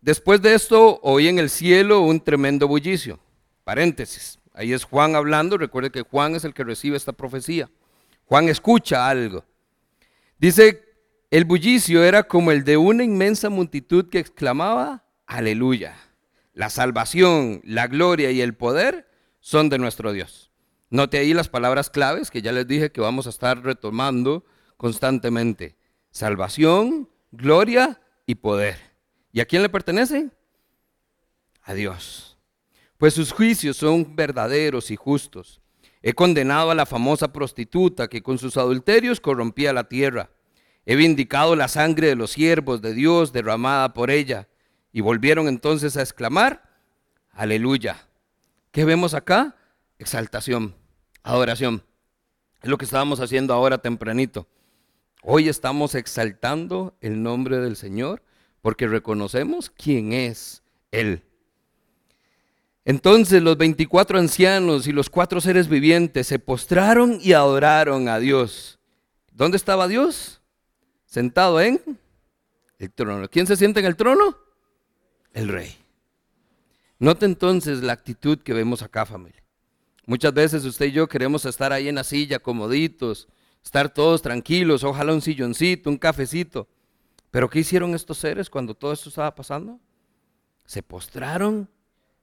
después 0.00 0.42
de 0.42 0.54
esto 0.54 0.98
oí 1.04 1.28
en 1.28 1.38
el 1.38 1.48
cielo 1.48 2.00
un 2.00 2.18
tremendo 2.18 2.66
bullicio. 2.66 3.20
Paréntesis, 3.62 4.40
ahí 4.54 4.72
es 4.72 4.82
Juan 4.82 5.14
hablando, 5.14 5.56
recuerde 5.56 5.92
que 5.92 6.02
Juan 6.02 6.34
es 6.34 6.42
el 6.42 6.52
que 6.52 6.64
recibe 6.64 6.96
esta 6.96 7.12
profecía. 7.12 7.70
Juan 8.24 8.48
escucha 8.48 9.08
algo. 9.08 9.44
Dice, 10.36 10.82
el 11.30 11.44
bullicio 11.44 12.02
era 12.02 12.24
como 12.24 12.50
el 12.50 12.64
de 12.64 12.76
una 12.76 13.04
inmensa 13.04 13.50
multitud 13.50 14.10
que 14.10 14.18
exclamaba, 14.18 15.04
aleluya. 15.26 15.96
La 16.54 16.70
salvación, 16.70 17.60
la 17.62 17.86
gloria 17.86 18.32
y 18.32 18.40
el 18.40 18.54
poder 18.54 19.08
son 19.38 19.68
de 19.68 19.78
nuestro 19.78 20.12
Dios. 20.12 20.50
Note 20.90 21.18
ahí 21.18 21.34
las 21.34 21.48
palabras 21.48 21.90
claves 21.90 22.30
que 22.30 22.42
ya 22.42 22.52
les 22.52 22.66
dije 22.66 22.92
que 22.92 23.00
vamos 23.00 23.26
a 23.26 23.30
estar 23.30 23.62
retomando 23.62 24.44
constantemente. 24.76 25.76
Salvación, 26.10 27.08
gloria 27.32 28.00
y 28.26 28.36
poder. 28.36 28.78
¿Y 29.32 29.40
a 29.40 29.46
quién 29.46 29.62
le 29.62 29.68
pertenece? 29.68 30.30
A 31.62 31.74
Dios. 31.74 32.38
Pues 32.98 33.14
sus 33.14 33.32
juicios 33.32 33.76
son 33.76 34.14
verdaderos 34.14 34.90
y 34.90 34.96
justos. 34.96 35.60
He 36.02 36.12
condenado 36.12 36.70
a 36.70 36.74
la 36.74 36.86
famosa 36.86 37.32
prostituta 37.32 38.08
que 38.08 38.22
con 38.22 38.38
sus 38.38 38.56
adulterios 38.56 39.20
corrompía 39.20 39.72
la 39.72 39.88
tierra. 39.88 40.30
He 40.86 40.96
vindicado 40.96 41.56
la 41.56 41.66
sangre 41.66 42.08
de 42.08 42.14
los 42.14 42.32
siervos 42.32 42.82
de 42.82 42.92
Dios 42.92 43.32
derramada 43.32 43.94
por 43.94 44.10
ella. 44.10 44.48
Y 44.92 45.00
volvieron 45.00 45.48
entonces 45.48 45.96
a 45.96 46.02
exclamar, 46.02 46.70
aleluya. 47.32 48.06
¿Qué 48.70 48.84
vemos 48.84 49.14
acá? 49.14 49.56
Exaltación 49.98 50.74
adoración. 51.24 51.82
Es 52.62 52.70
lo 52.70 52.78
que 52.78 52.84
estábamos 52.84 53.18
haciendo 53.18 53.52
ahora 53.52 53.78
tempranito. 53.78 54.46
Hoy 55.22 55.48
estamos 55.48 55.94
exaltando 55.94 56.96
el 57.00 57.22
nombre 57.22 57.58
del 57.58 57.76
Señor 57.76 58.22
porque 58.60 58.86
reconocemos 58.86 59.70
quién 59.70 60.12
es 60.12 60.62
Él. 60.92 61.22
Entonces 62.84 63.42
los 63.42 63.56
24 63.56 64.18
ancianos 64.18 64.86
y 64.86 64.92
los 64.92 65.08
cuatro 65.08 65.40
seres 65.40 65.68
vivientes 65.68 66.26
se 66.26 66.38
postraron 66.38 67.18
y 67.20 67.32
adoraron 67.32 68.08
a 68.08 68.18
Dios. 68.18 68.78
¿Dónde 69.32 69.56
estaba 69.56 69.88
Dios? 69.88 70.42
Sentado 71.06 71.60
en 71.60 71.80
el 72.78 72.92
trono. 72.92 73.28
¿Quién 73.28 73.46
se 73.46 73.56
sienta 73.56 73.80
en 73.80 73.86
el 73.86 73.96
trono? 73.96 74.36
El 75.32 75.48
rey. 75.48 75.74
Note 76.98 77.24
entonces 77.24 77.82
la 77.82 77.94
actitud 77.94 78.38
que 78.38 78.52
vemos 78.52 78.82
acá, 78.82 79.06
familia. 79.06 79.43
Muchas 80.06 80.34
veces 80.34 80.64
usted 80.64 80.86
y 80.86 80.92
yo 80.92 81.08
queremos 81.08 81.44
estar 81.46 81.72
ahí 81.72 81.88
en 81.88 81.94
la 81.94 82.04
silla, 82.04 82.38
comoditos, 82.38 83.28
estar 83.64 83.88
todos 83.88 84.20
tranquilos, 84.20 84.84
ojalá 84.84 85.14
un 85.14 85.22
silloncito, 85.22 85.88
un 85.88 85.96
cafecito. 85.96 86.68
Pero 87.30 87.48
¿qué 87.48 87.60
hicieron 87.60 87.94
estos 87.94 88.18
seres 88.18 88.50
cuando 88.50 88.74
todo 88.74 88.92
esto 88.92 89.08
estaba 89.08 89.34
pasando? 89.34 89.80
Se 90.66 90.82
postraron 90.82 91.68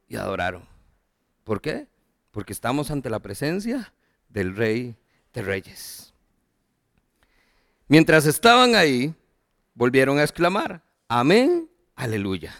y 0.07 0.15
adoraron. 0.15 0.63
¿Por 1.43 1.59
qué? 1.59 1.87
Porque 2.31 2.53
estamos 2.53 2.91
ante 2.91 3.09
la 3.09 3.19
presencia 3.19 3.93
del 4.29 4.55
Rey 4.55 4.95
de 5.33 5.41
Reyes. 5.41 6.13
Mientras 7.87 8.25
estaban 8.25 8.75
ahí, 8.75 9.13
volvieron 9.73 10.19
a 10.19 10.23
exclamar, 10.23 10.83
amén, 11.07 11.69
aleluya. 11.95 12.53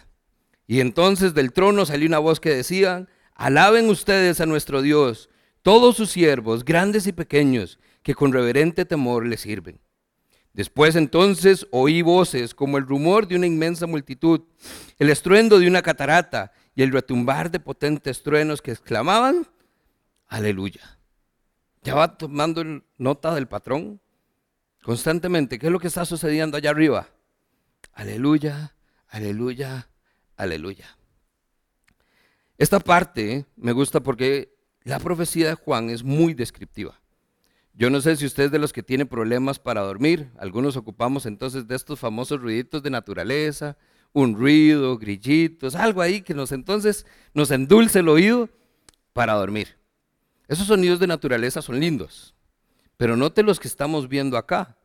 Y 0.66 0.80
entonces 0.80 1.32
del 1.32 1.52
trono 1.52 1.86
salió 1.86 2.06
una 2.06 2.18
voz 2.18 2.38
que 2.40 2.54
decía, 2.54 3.08
alaben 3.34 3.88
ustedes 3.88 4.40
a 4.40 4.46
nuestro 4.46 4.82
Dios, 4.82 5.28
todos 5.62 5.96
sus 5.96 6.10
siervos, 6.10 6.64
grandes 6.64 7.06
y 7.06 7.12
pequeños, 7.12 7.78
que 8.02 8.14
con 8.14 8.32
reverente 8.32 8.84
temor 8.84 9.26
le 9.26 9.36
sirven. 9.36 9.80
Después 10.52 10.96
entonces 10.96 11.66
oí 11.70 12.02
voces 12.02 12.54
como 12.54 12.76
el 12.76 12.86
rumor 12.86 13.26
de 13.26 13.36
una 13.36 13.46
inmensa 13.46 13.86
multitud, 13.86 14.42
el 14.98 15.08
estruendo 15.08 15.58
de 15.58 15.66
una 15.66 15.82
catarata 15.82 16.52
y 16.74 16.82
el 16.82 16.92
retumbar 16.92 17.50
de 17.50 17.60
potentes 17.60 18.22
truenos 18.22 18.60
que 18.60 18.72
exclamaban, 18.72 19.46
aleluya. 20.26 20.98
¿Ya 21.82 21.94
va 21.94 22.16
tomando 22.16 22.82
nota 22.98 23.34
del 23.34 23.48
patrón? 23.48 24.00
Constantemente, 24.82 25.58
¿qué 25.58 25.66
es 25.66 25.72
lo 25.72 25.80
que 25.80 25.88
está 25.88 26.04
sucediendo 26.04 26.56
allá 26.56 26.70
arriba? 26.70 27.08
Aleluya, 27.92 28.74
aleluya, 29.08 29.88
aleluya. 30.36 30.96
Esta 32.62 32.78
parte 32.78 33.44
me 33.56 33.72
gusta 33.72 33.98
porque 34.04 34.54
la 34.84 35.00
profecía 35.00 35.48
de 35.48 35.54
Juan 35.56 35.90
es 35.90 36.04
muy 36.04 36.32
descriptiva. 36.32 37.00
Yo 37.74 37.90
no 37.90 38.00
sé 38.00 38.14
si 38.14 38.24
usted 38.24 38.44
es 38.44 38.50
de 38.52 38.60
los 38.60 38.72
que 38.72 38.84
tiene 38.84 39.04
problemas 39.04 39.58
para 39.58 39.80
dormir. 39.80 40.30
Algunos 40.38 40.76
ocupamos 40.76 41.26
entonces 41.26 41.66
de 41.66 41.74
estos 41.74 41.98
famosos 41.98 42.40
ruiditos 42.40 42.80
de 42.80 42.90
naturaleza, 42.90 43.76
un 44.12 44.36
ruido, 44.36 44.96
grillitos, 44.96 45.74
algo 45.74 46.02
ahí 46.02 46.22
que 46.22 46.34
nos 46.34 46.52
entonces 46.52 47.04
nos 47.34 47.50
endulce 47.50 47.98
el 47.98 48.08
oído 48.08 48.48
para 49.12 49.32
dormir. 49.32 49.76
Esos 50.46 50.68
sonidos 50.68 51.00
de 51.00 51.08
naturaleza 51.08 51.62
son 51.62 51.80
lindos, 51.80 52.36
pero 52.96 53.16
note 53.16 53.42
los 53.42 53.58
que 53.58 53.66
estamos 53.66 54.08
viendo 54.08 54.36
acá. 54.36 54.78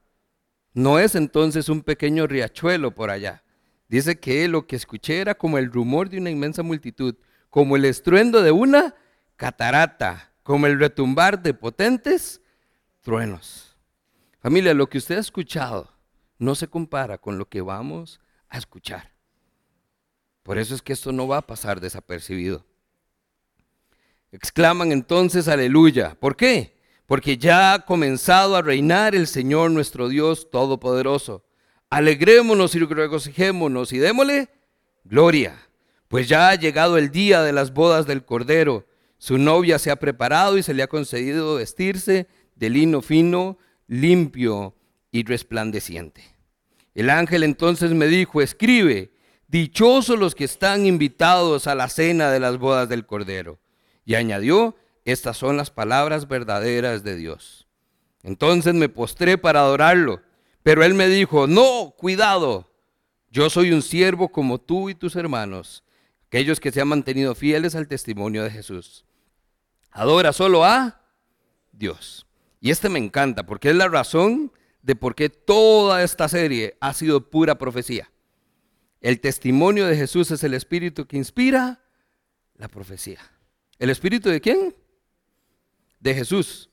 No 0.74 0.98
es 0.98 1.14
entonces 1.14 1.70
un 1.70 1.84
pequeño 1.84 2.26
riachuelo 2.26 2.96
por 2.96 3.12
allá. 3.12 3.44
Dice 3.88 4.20
que 4.20 4.48
lo 4.48 4.66
que 4.66 4.76
escuché 4.78 5.20
era 5.20 5.36
como 5.36 5.60
el 5.60 5.72
rumor 5.72 6.10
de 6.10 6.18
una 6.18 6.32
inmensa 6.32 6.64
multitud, 6.64 7.14
como 7.50 7.76
el 7.76 7.86
estruendo 7.86 8.42
de 8.42 8.52
una 8.52 8.96
catarata, 9.36 10.32
como 10.44 10.68
el 10.68 10.80
retumbar 10.80 11.42
de 11.42 11.54
potentes 11.54 12.42
truenos. 13.02 13.76
Familia, 14.40 14.74
lo 14.74 14.88
que 14.88 14.98
usted 14.98 15.18
ha 15.18 15.22
escuchado 15.22 15.92
no 16.40 16.56
se 16.56 16.68
compara 16.68 17.18
con 17.18 17.38
lo 17.38 17.50
que 17.50 17.62
vamos 17.62 18.20
a 18.50 18.58
escuchar. 18.58 19.12
Por 20.44 20.58
eso 20.58 20.76
es 20.76 20.82
que 20.82 20.94
esto 20.94 21.12
no 21.12 21.28
va 21.28 21.38
a 21.38 21.48
pasar 21.48 21.82
desapercibido. 21.82 22.66
Exclaman 24.32 24.92
entonces 24.92 25.48
aleluya. 25.48 26.16
¿Por 26.20 26.36
qué? 26.36 26.78
Porque 27.06 27.38
ya 27.38 27.74
ha 27.74 27.86
comenzado 27.86 28.56
a 28.56 28.62
reinar 28.62 29.16
el 29.16 29.28
Señor 29.28 29.72
nuestro 29.72 30.10
Dios 30.10 30.50
Todopoderoso. 30.52 31.46
Alegrémonos 31.90 32.76
y 32.76 32.80
regocijémonos 32.80 33.94
y 33.94 33.98
démosle 33.98 34.50
gloria. 35.04 35.67
Pues 36.08 36.30
ya 36.30 36.50
ha 36.50 36.56
llegado 36.56 36.98
el 36.98 37.12
día 37.12 37.42
de 37.42 37.52
las 37.52 37.74
bodas 37.74 38.08
del 38.08 38.24
Cordero. 38.24 38.86
Su 39.18 39.38
novia 39.38 39.80
se 39.80 39.92
ha 39.92 39.98
preparado 39.98 40.58
y 40.58 40.64
se 40.64 40.74
le 40.74 40.84
ha 40.84 40.88
concedido 40.88 41.56
vestirse 41.56 42.28
de 42.56 42.70
lino 42.70 43.02
fino, 43.02 43.58
limpio 43.88 44.76
y 45.12 45.24
resplandeciente. 45.24 46.24
El 46.96 47.10
ángel 47.10 47.44
entonces 47.44 47.92
me 47.92 48.08
dijo, 48.08 48.42
escribe, 48.42 49.12
dichosos 49.48 50.18
los 50.18 50.34
que 50.34 50.46
están 50.46 50.86
invitados 50.86 51.68
a 51.68 51.76
la 51.76 51.90
cena 51.90 52.32
de 52.32 52.40
las 52.40 52.58
bodas 52.58 52.90
del 52.90 53.06
Cordero. 53.06 53.60
Y 54.06 54.16
añadió, 54.16 54.76
estas 55.06 55.38
son 55.38 55.58
las 55.58 55.72
palabras 55.72 56.28
verdaderas 56.28 57.04
de 57.04 57.16
Dios. 57.16 57.68
Entonces 58.24 58.74
me 58.74 58.90
postré 58.90 59.38
para 59.38 59.62
adorarlo, 59.62 60.22
pero 60.64 60.84
él 60.84 60.94
me 60.94 61.08
dijo, 61.08 61.48
no, 61.48 61.94
cuidado, 61.98 62.70
yo 63.30 63.50
soy 63.50 63.72
un 63.72 63.82
siervo 63.82 64.30
como 64.30 64.60
tú 64.60 64.90
y 64.90 64.96
tus 64.96 65.16
hermanos, 65.16 65.84
aquellos 66.28 66.60
que 66.60 66.72
se 66.72 66.82
han 66.82 66.90
mantenido 66.90 67.36
fieles 67.36 67.76
al 67.76 67.88
testimonio 67.88 68.44
de 68.44 68.52
Jesús. 68.52 69.06
Adora 69.92 70.34
solo 70.34 70.66
a 70.66 71.02
Dios. 71.72 72.28
Y 72.60 72.72
este 72.72 72.90
me 72.90 73.00
encanta 73.00 73.46
porque 73.46 73.70
es 73.70 73.76
la 73.76 73.88
razón 73.88 74.52
de 74.82 74.96
por 74.96 75.16
qué 75.16 75.30
toda 75.30 76.04
esta 76.04 76.28
serie 76.28 76.78
ha 76.82 76.94
sido 76.94 77.30
pura 77.30 77.58
profecía. 77.58 78.12
El 79.00 79.22
testimonio 79.22 79.88
de 79.88 79.96
Jesús 79.96 80.32
es 80.32 80.44
el 80.44 80.54
espíritu 80.54 81.06
que 81.06 81.18
inspira 81.18 81.82
la 82.56 82.68
profecía. 82.68 83.22
¿El 83.80 83.90
espíritu 83.90 84.30
de 84.30 84.42
quién? 84.42 84.76
De 86.00 86.14
Jesús. 86.14 86.70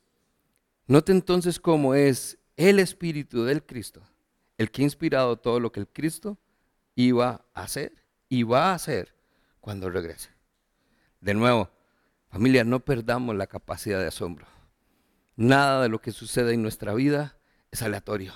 Note 0.87 1.13
entonces 1.13 1.61
cómo 1.61 1.95
es 1.95 2.39
el 2.57 2.79
espíritu 2.79 3.45
del 3.45 3.65
Cristo, 3.65 4.03
el 4.59 4.71
que 4.71 4.83
ha 4.83 4.85
inspirado 4.85 5.37
todo 5.37 5.61
lo 5.61 5.71
que 5.71 5.81
el 5.81 5.89
Cristo 5.89 6.39
iba 6.95 7.47
a 7.55 7.63
hacer 7.63 7.93
y 8.29 8.43
va 8.43 8.71
a 8.71 8.75
hacer 8.75 9.14
cuando 9.65 9.89
regrese. 9.89 10.29
De 11.23 11.33
nuevo, 11.33 11.71
familia, 12.29 12.65
no 12.65 12.81
perdamos 12.81 13.35
la 13.35 13.47
capacidad 13.47 13.99
de 13.99 14.09
asombro. 14.09 14.47
Nada 15.37 15.85
de 15.85 15.89
lo 15.89 16.03
que 16.03 16.13
sucede 16.13 16.53
en 16.53 16.61
nuestra 16.61 16.93
vida 16.93 17.39
es 17.71 17.81
aleatorio. 17.81 18.35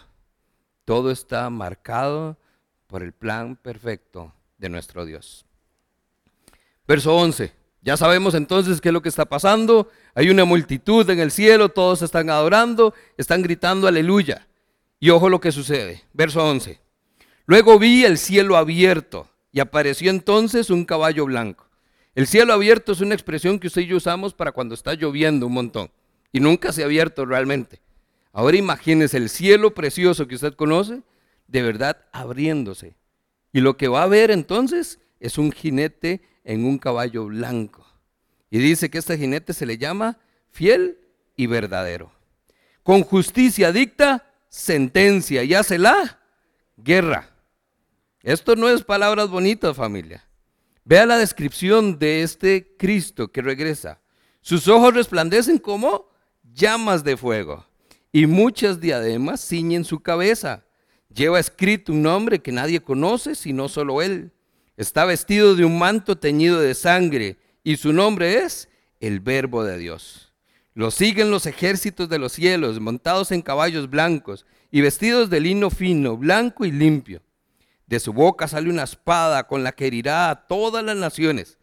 Todo 0.87 1.11
está 1.11 1.51
marcado 1.51 2.39
por 2.87 3.03
el 3.03 3.13
plan 3.13 3.57
perfecto 3.57 4.33
de 4.57 4.71
nuestro 4.71 5.05
Dios. 5.05 5.45
Verso 6.87 7.15
11. 7.15 7.53
Ya 7.83 7.99
sabemos 7.99 8.33
entonces 8.33 8.81
qué 8.81 8.89
es 8.89 8.95
lo 8.95 9.03
que 9.03 9.11
está 9.11 9.27
pasando. 9.27 9.91
Hay 10.15 10.31
una 10.31 10.47
multitud 10.47 11.09
en 11.11 11.21
el 11.21 11.31
cielo, 11.31 11.69
todos 11.69 12.01
están 12.01 12.31
adorando, 12.31 12.95
están 13.19 13.43
gritando 13.43 13.87
aleluya. 13.87 14.49
Y 14.99 15.11
ojo 15.11 15.29
lo 15.29 15.43
que 15.43 15.53
sucede. 15.53 16.05
Verso 16.15 16.43
11. 16.43 16.81
Luego 17.45 17.79
vi 17.79 18.07
el 18.07 18.17
cielo 18.17 18.57
abierto 18.57 19.29
y 19.53 19.61
apareció 19.61 20.11
entonces 20.11 20.71
un 20.71 20.85
caballo 20.85 21.27
blanco. 21.27 21.67
El 22.15 22.27
cielo 22.27 22.53
abierto 22.53 22.93
es 22.93 23.01
una 23.01 23.15
expresión 23.15 23.59
que 23.59 23.69
usted 23.69 23.83
y 23.83 23.87
yo 23.87 23.97
usamos 23.97 24.35
para 24.35 24.53
cuando 24.53 24.75
está 24.75 24.95
lloviendo 24.95 25.47
un 25.47 25.53
montón 25.53 25.91
y 26.33 26.41
nunca 26.41 26.73
se 26.73 26.83
ha 26.83 26.87
abierto 26.87 27.25
realmente. 27.25 27.81
Ahora 28.33 28.57
imagínese 28.57 29.17
el 29.17 29.29
cielo 29.31 29.75
precioso 29.75 30.27
que 30.27 30.35
usted 30.35 30.55
conoce, 30.55 31.03
de 31.47 31.63
verdad 31.63 32.05
abriéndose. 32.13 32.97
Y 33.53 33.61
lo 33.61 33.77
que 33.77 33.89
va 33.89 34.03
a 34.03 34.09
ver 34.09 34.31
entonces 34.31 35.01
es 35.21 35.39
un 35.39 35.53
jinete 35.53 36.23
en 36.45 36.65
un 36.65 36.79
caballo 36.79 37.27
blanco. 37.27 37.87
Y 38.51 38.59
dice 38.59 38.91
que 38.91 38.99
este 38.99 39.19
jinete 39.19 39.53
se 39.53 39.67
le 39.67 39.79
llama 39.79 40.19
fiel 40.51 40.99
y 41.37 41.47
verdadero. 41.47 42.13
Con 42.83 43.03
justicia 43.03 43.73
dicta 43.73 44.33
sentencia 44.49 45.45
y 45.45 45.55
hace 45.55 45.79
guerra. 46.77 47.31
Esto 48.23 48.57
no 48.57 48.69
es 48.69 48.83
palabras 48.83 49.29
bonitas, 49.29 49.77
familia. 49.77 50.25
Vea 50.85 51.07
la 51.07 51.19
descripción 51.19 51.99
de 51.99 52.23
este 52.23 52.75
Cristo 52.77 53.31
que 53.31 53.43
regresa. 53.43 54.01
Sus 54.41 54.67
ojos 54.69 54.95
resplandecen 54.95 55.59
como 55.59 56.09
llamas 56.55 57.05
de 57.05 57.17
fuego 57.17 57.67
y 58.11 58.27
muchas 58.27 58.81
diademas 58.81 59.47
ciñen 59.47 59.85
su 59.85 60.01
cabeza. 60.01 60.65
Lleva 61.15 61.39
escrito 61.39 61.93
un 61.93 62.03
nombre 62.03 62.41
que 62.41 62.53
nadie 62.53 62.81
conoce 62.81 63.35
sino 63.35 63.69
solo 63.69 64.03
él. 64.03 64.33
Está 64.77 65.05
vestido 65.05 65.55
de 65.55 65.65
un 65.65 65.79
manto 65.79 66.17
teñido 66.17 66.61
de 66.61 66.75
sangre 66.75 67.39
y 67.63 67.77
su 67.77 67.93
nombre 67.93 68.39
es 68.39 68.69
el 69.01 69.21
Verbo 69.21 69.65
de 69.65 69.79
Dios. 69.79 70.33
Lo 70.75 70.91
siguen 70.91 71.31
los 71.31 71.47
ejércitos 71.47 72.09
de 72.09 72.19
los 72.19 72.33
cielos, 72.33 72.81
montados 72.81 73.33
en 73.33 73.43
caballos 73.43 73.91
blancos 73.91 74.47
y 74.71 74.81
vestidos 74.81 75.29
de 75.29 75.41
lino 75.41 75.71
fino, 75.71 76.17
blanco 76.17 76.65
y 76.65 76.71
limpio. 76.71 77.21
De 77.89 78.01
su 78.01 78.13
boca 78.13 78.47
sale 78.47 78.69
una 78.69 78.83
espada 78.83 79.47
con 79.47 79.65
la 79.65 79.73
que 79.73 79.87
herirá 79.87 80.29
a 80.29 80.47
todas 80.47 80.85
las 80.85 80.97
naciones. 80.97 81.59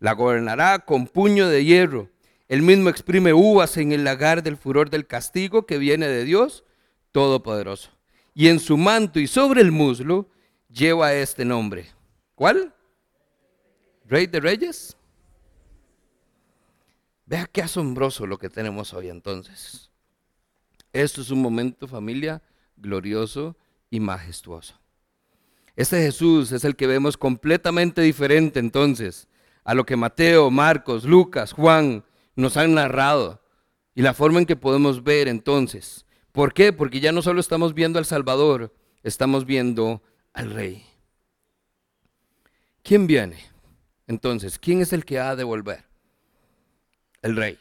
La 0.00 0.12
gobernará 0.12 0.80
con 0.80 1.06
puño 1.06 1.48
de 1.48 1.64
hierro 1.64 2.10
Él 2.48 2.62
mismo 2.62 2.88
exprime 2.88 3.32
uvas 3.32 3.76
en 3.76 3.92
el 3.92 4.04
lagar 4.04 4.42
del 4.42 4.56
furor 4.56 4.90
del 4.90 5.06
castigo 5.06 5.66
que 5.66 5.78
viene 5.78 6.08
de 6.08 6.24
Dios 6.24 6.64
Todopoderoso. 7.12 7.90
Y 8.34 8.48
en 8.48 8.58
su 8.58 8.76
manto 8.76 9.20
y 9.20 9.26
sobre 9.26 9.60
el 9.60 9.70
muslo 9.70 10.28
lleva 10.68 11.14
este 11.14 11.44
nombre. 11.44 11.86
¿Cuál? 12.34 12.74
Rey 14.04 14.26
de 14.26 14.40
Reyes. 14.40 14.96
Vea 17.24 17.46
qué 17.46 17.62
asombroso 17.62 18.26
lo 18.26 18.38
que 18.38 18.48
tenemos 18.48 18.94
hoy 18.94 19.10
entonces. 19.10 19.90
Esto 20.92 21.20
es 21.20 21.30
un 21.30 21.42
momento, 21.42 21.86
familia, 21.86 22.42
glorioso 22.76 23.56
y 23.90 24.00
majestuoso. 24.00 24.74
Este 25.78 26.02
Jesús 26.02 26.50
es 26.50 26.64
el 26.64 26.74
que 26.74 26.88
vemos 26.88 27.16
completamente 27.16 28.02
diferente 28.02 28.58
entonces 28.58 29.28
a 29.62 29.74
lo 29.74 29.86
que 29.86 29.94
Mateo, 29.94 30.50
Marcos, 30.50 31.04
Lucas, 31.04 31.52
Juan 31.52 32.04
nos 32.34 32.56
han 32.56 32.74
narrado 32.74 33.40
y 33.94 34.02
la 34.02 34.12
forma 34.12 34.40
en 34.40 34.46
que 34.46 34.56
podemos 34.56 35.04
ver 35.04 35.28
entonces. 35.28 36.04
¿Por 36.32 36.52
qué? 36.52 36.72
Porque 36.72 36.98
ya 36.98 37.12
no 37.12 37.22
solo 37.22 37.38
estamos 37.38 37.74
viendo 37.74 38.00
al 38.00 38.06
Salvador, 38.06 38.74
estamos 39.04 39.46
viendo 39.46 40.02
al 40.32 40.50
Rey. 40.50 40.84
¿Quién 42.82 43.06
viene? 43.06 43.38
Entonces, 44.08 44.58
¿quién 44.58 44.80
es 44.80 44.92
el 44.92 45.04
que 45.04 45.20
ha 45.20 45.36
de 45.36 45.44
volver? 45.44 45.84
El 47.22 47.36
Rey. 47.36 47.56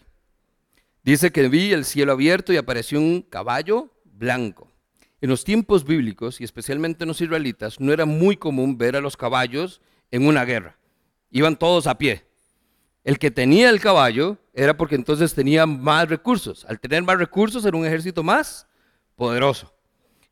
Dice 1.04 1.32
que 1.32 1.48
vi 1.50 1.72
el 1.72 1.86
cielo 1.86 2.14
abierto 2.14 2.52
y 2.52 2.58
apareció 2.58 2.98
un 2.98 3.22
caballo 3.22 3.92
blanco. 4.06 4.72
En 5.20 5.30
los 5.30 5.44
tiempos 5.44 5.84
bíblicos, 5.84 6.40
y 6.40 6.44
especialmente 6.44 7.04
en 7.04 7.08
los 7.08 7.22
israelitas, 7.22 7.80
no 7.80 7.92
era 7.92 8.06
muy 8.06 8.38
común 8.38 8.78
ver 8.78 8.96
a 8.96 9.02
los 9.02 9.18
caballos 9.18 9.82
en 10.12 10.28
una 10.28 10.46
guerra. 10.46 10.78
Iban 11.32 11.58
todos 11.58 11.88
a 11.88 11.98
pie. 11.98 12.26
El 13.04 13.18
que 13.18 13.32
tenía 13.32 13.70
el 13.70 13.80
caballo 13.80 14.38
era 14.54 14.78
porque 14.78 14.96
entonces 14.96 15.34
tenía 15.34 15.66
más 15.66 16.08
recursos. 16.10 16.66
Al 16.66 16.80
tener 16.80 17.04
más 17.04 17.18
recursos 17.18 17.66
era 17.66 17.78
un 17.78 17.86
ejército 17.86 18.22
más 18.22 18.68
poderoso. 19.16 19.74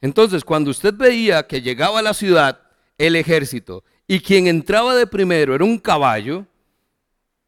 Entonces, 0.01 0.43
cuando 0.43 0.69
usted 0.69 0.93
veía 0.93 1.47
que 1.47 1.61
llegaba 1.61 1.99
a 1.99 2.03
la 2.03 2.13
ciudad 2.13 2.61
el 2.97 3.15
ejército 3.15 3.83
y 4.07 4.19
quien 4.19 4.47
entraba 4.47 4.95
de 4.95 5.07
primero 5.07 5.55
era 5.55 5.63
un 5.63 5.79
caballo, 5.79 6.45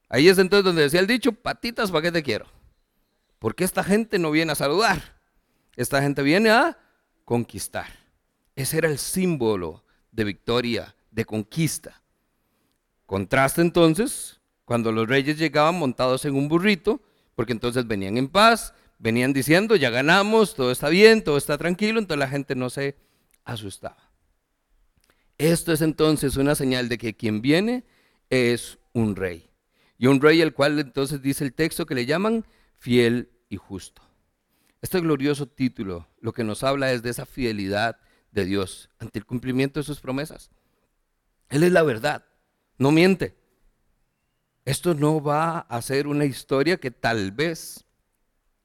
ahí 0.10 0.28
es 0.28 0.40
entonces 0.40 0.66
donde 0.66 0.84
decía 0.84 1.00
el 1.00 1.08
dicho, 1.08 1.32
patitas, 1.32 1.92
¿para 1.92 2.04
qué 2.04 2.12
te 2.12 2.24
quiero? 2.24 2.48
Porque 3.38 3.64
esta 3.64 3.84
gente 3.84 4.18
no 4.18 4.32
viene 4.32 4.54
a 4.54 4.56
saludar, 4.56 5.20
esta 5.76 6.02
gente 6.02 6.24
viene 6.24 6.50
a 6.50 6.78
conquistar. 7.28 7.88
Ese 8.56 8.78
era 8.78 8.88
el 8.88 8.98
símbolo 8.98 9.84
de 10.14 10.24
victoria, 10.24 10.96
de 11.12 11.26
conquista. 11.26 12.02
Contraste 13.06 13.60
entonces 13.62 14.40
cuando 14.64 14.94
los 14.94 15.10
reyes 15.10 15.38
llegaban 15.38 15.76
montados 15.76 16.24
en 16.24 16.36
un 16.36 16.48
burrito, 16.48 17.02
porque 17.36 17.52
entonces 17.52 17.86
venían 17.86 18.18
en 18.18 18.30
paz, 18.30 18.74
venían 18.98 19.34
diciendo, 19.34 19.76
ya 19.76 19.90
ganamos, 19.90 20.56
todo 20.56 20.72
está 20.72 20.88
bien, 20.88 21.22
todo 21.22 21.36
está 21.36 21.58
tranquilo, 21.58 22.00
entonces 22.00 22.20
la 22.20 22.30
gente 22.30 22.56
no 22.56 22.70
se 22.70 22.96
asustaba. 23.44 24.10
Esto 25.38 25.74
es 25.74 25.82
entonces 25.82 26.38
una 26.38 26.56
señal 26.56 26.88
de 26.88 26.98
que 26.98 27.18
quien 27.18 27.42
viene 27.42 27.84
es 28.30 28.78
un 28.94 29.18
rey. 29.18 29.50
Y 29.98 30.08
un 30.08 30.22
rey 30.22 30.42
al 30.42 30.54
cual 30.54 30.80
entonces 30.80 31.22
dice 31.22 31.44
el 31.44 31.54
texto 31.54 31.86
que 31.86 31.96
le 31.96 32.06
llaman 32.06 32.46
fiel 32.78 33.32
y 33.50 33.58
justo. 33.58 34.07
Este 34.82 35.00
glorioso 35.00 35.48
título 35.48 36.08
lo 36.22 36.34
que 36.34 36.44
nos 36.44 36.64
habla 36.64 36.92
es 36.92 37.02
de 37.02 37.10
esa 37.10 37.26
fidelidad 37.26 38.00
de 38.32 38.46
Dios 38.46 38.90
ante 39.00 39.20
el 39.20 39.26
cumplimiento 39.26 39.80
de 39.80 39.84
sus 39.86 40.00
promesas. 40.00 40.52
Él 41.50 41.64
es 41.64 41.72
la 41.72 41.84
verdad, 41.84 42.26
no 42.78 42.92
miente. 42.92 43.36
Esto 44.66 44.94
no 44.94 45.22
va 45.22 45.60
a 45.60 45.82
ser 45.82 46.08
una 46.08 46.26
historia 46.26 46.78
que 46.78 46.92
tal 46.92 47.32
vez 47.32 47.86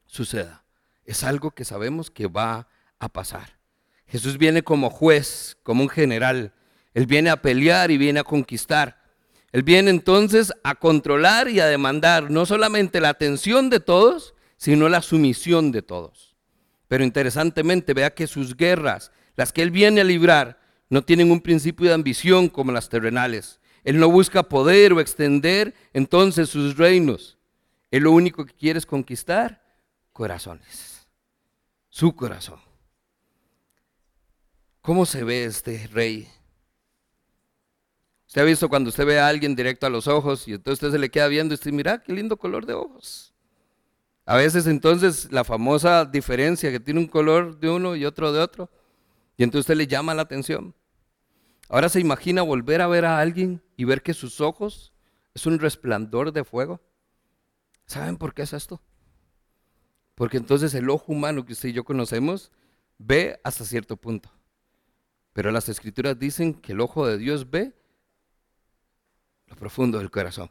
suceda. 0.07 0.65
Es 1.05 1.25
algo 1.25 1.53
que 1.53 1.65
sabemos 1.65 2.11
que 2.11 2.27
va 2.27 2.69
a 2.99 3.09
pasar. 3.09 3.59
Jesús 4.07 4.37
viene 4.37 4.63
como 4.63 4.91
juez, 4.91 5.57
como 5.63 5.83
un 5.83 5.89
general, 5.89 6.53
él 6.95 7.07
viene 7.07 7.31
a 7.31 7.41
pelear 7.41 7.91
y 7.91 7.99
viene 7.99 8.21
a 8.21 8.25
conquistar. 8.25 9.01
Él 9.53 9.63
viene 9.63 9.91
entonces 9.91 10.53
a 10.63 10.75
controlar 10.75 11.49
y 11.49 11.61
a 11.61 11.67
demandar 11.67 12.31
no 12.31 12.47
solamente 12.47 13.01
la 13.01 13.11
atención 13.11 13.71
de 13.71 13.81
todos, 13.81 14.35
sino 14.63 14.89
la 14.89 15.03
sumisión 15.03 15.73
de 15.73 15.83
todos. 15.83 16.37
Pero 16.87 17.03
interesantemente, 17.03 17.95
vea 17.95 18.15
que 18.15 18.29
sus 18.29 18.57
guerras, 18.57 19.11
las 19.35 19.53
que 19.53 19.61
él 19.61 19.73
viene 19.73 20.03
a 20.03 20.05
librar, 20.05 20.61
no 20.89 21.03
tienen 21.03 21.33
un 21.33 21.41
principio 21.41 21.89
de 21.89 21.95
ambición 21.95 22.49
como 22.49 22.71
las 22.71 22.89
terrenales. 22.89 23.59
Él 23.83 23.99
no 23.99 24.09
busca 24.09 24.45
poder 24.45 24.93
o 24.93 25.01
extender 25.01 25.75
entonces 25.93 26.49
sus 26.49 26.77
reinos. 26.77 27.39
Él 27.91 28.05
lo 28.05 28.13
único 28.13 28.47
que 28.47 28.55
quiere 28.55 28.79
es 28.79 28.87
conquistar 28.87 29.61
corazones. 30.13 31.09
Su 31.89 32.15
corazón. 32.15 32.61
¿Cómo 34.81 35.07
se 35.07 35.25
ve 35.25 35.45
este 35.45 35.89
rey? 35.89 36.29
Usted 38.29 38.43
ha 38.43 38.45
visto 38.45 38.69
cuando 38.69 38.91
usted 38.91 39.07
ve 39.07 39.19
a 39.19 39.27
alguien 39.27 39.57
directo 39.57 39.89
a 39.89 39.91
los 39.91 40.07
ojos 40.07 40.47
y 40.47 40.53
entonces 40.53 40.75
usted 40.75 40.93
se 40.93 41.01
le 41.01 41.11
queda 41.11 41.27
viendo 41.27 41.53
y 41.53 41.57
usted 41.57 41.73
mira 41.73 42.01
qué 42.01 42.13
lindo 42.13 42.37
color 42.37 42.65
de 42.65 42.75
ojos. 42.75 43.32
A 44.25 44.37
veces 44.37 44.67
entonces 44.67 45.31
la 45.33 45.45
famosa 45.45 46.05
diferencia 46.05 46.71
que 46.71 46.81
tiene 46.81 47.01
un 47.01 47.07
color 47.07 47.59
de 47.59 47.71
uno 47.71 47.97
y 47.97 48.05
otro 48.05 48.33
de 48.33 48.41
otro 48.41 48.71
y 49.37 49.43
entonces 49.43 49.65
usted 49.65 49.77
le 49.77 49.87
llama 49.87 50.15
la 50.15 50.23
atención. 50.23 50.75
Ahora 51.69 51.89
se 51.89 52.01
imagina 52.01 52.43
volver 52.43 52.81
a 52.81 52.87
ver 52.87 53.05
a 53.05 53.19
alguien 53.19 53.63
y 53.77 53.85
ver 53.85 54.03
que 54.03 54.15
sus 54.15 54.41
ojos 54.41 54.93
es 55.35 55.47
un 55.47 55.59
resplandor 55.59 56.33
de 56.33 56.45
fuego. 56.45 56.81
¿Saben 57.87 58.17
por 58.17 58.35
qué 58.35 58.43
es 58.43 58.53
esto? 58.53 58.81
Porque 60.15 60.37
entonces 60.37 60.75
el 60.75 60.91
ojo 60.91 61.13
humano 61.13 61.45
que 61.45 61.55
usted 61.55 61.71
y 61.71 61.73
yo 61.73 61.85
conocemos 61.85 62.53
ve 62.99 63.41
hasta 63.43 63.65
cierto 63.65 63.97
punto. 63.97 64.31
Pero 65.33 65.51
las 65.51 65.69
escrituras 65.69 66.19
dicen 66.19 66.55
que 66.55 66.73
el 66.73 66.81
ojo 66.81 67.07
de 67.07 67.19
Dios 67.19 67.51
ve 67.51 67.75
profundo 69.57 69.99
del 69.99 70.11
corazón. 70.11 70.51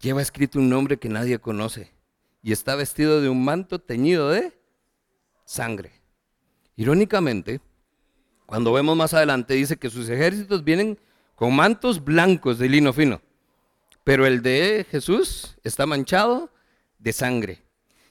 Lleva 0.00 0.22
escrito 0.22 0.58
un 0.58 0.68
nombre 0.68 0.98
que 0.98 1.08
nadie 1.08 1.38
conoce 1.38 1.92
y 2.42 2.52
está 2.52 2.74
vestido 2.76 3.20
de 3.20 3.28
un 3.28 3.44
manto 3.44 3.80
teñido 3.80 4.30
de 4.30 4.52
sangre. 5.44 5.92
Irónicamente, 6.76 7.60
cuando 8.44 8.72
vemos 8.72 8.96
más 8.96 9.14
adelante, 9.14 9.54
dice 9.54 9.76
que 9.76 9.90
sus 9.90 10.08
ejércitos 10.08 10.62
vienen 10.62 10.98
con 11.34 11.54
mantos 11.54 12.04
blancos 12.04 12.58
de 12.58 12.68
lino 12.68 12.92
fino, 12.92 13.20
pero 14.04 14.26
el 14.26 14.42
de 14.42 14.86
Jesús 14.90 15.56
está 15.64 15.86
manchado 15.86 16.52
de 16.98 17.12
sangre. 17.12 17.62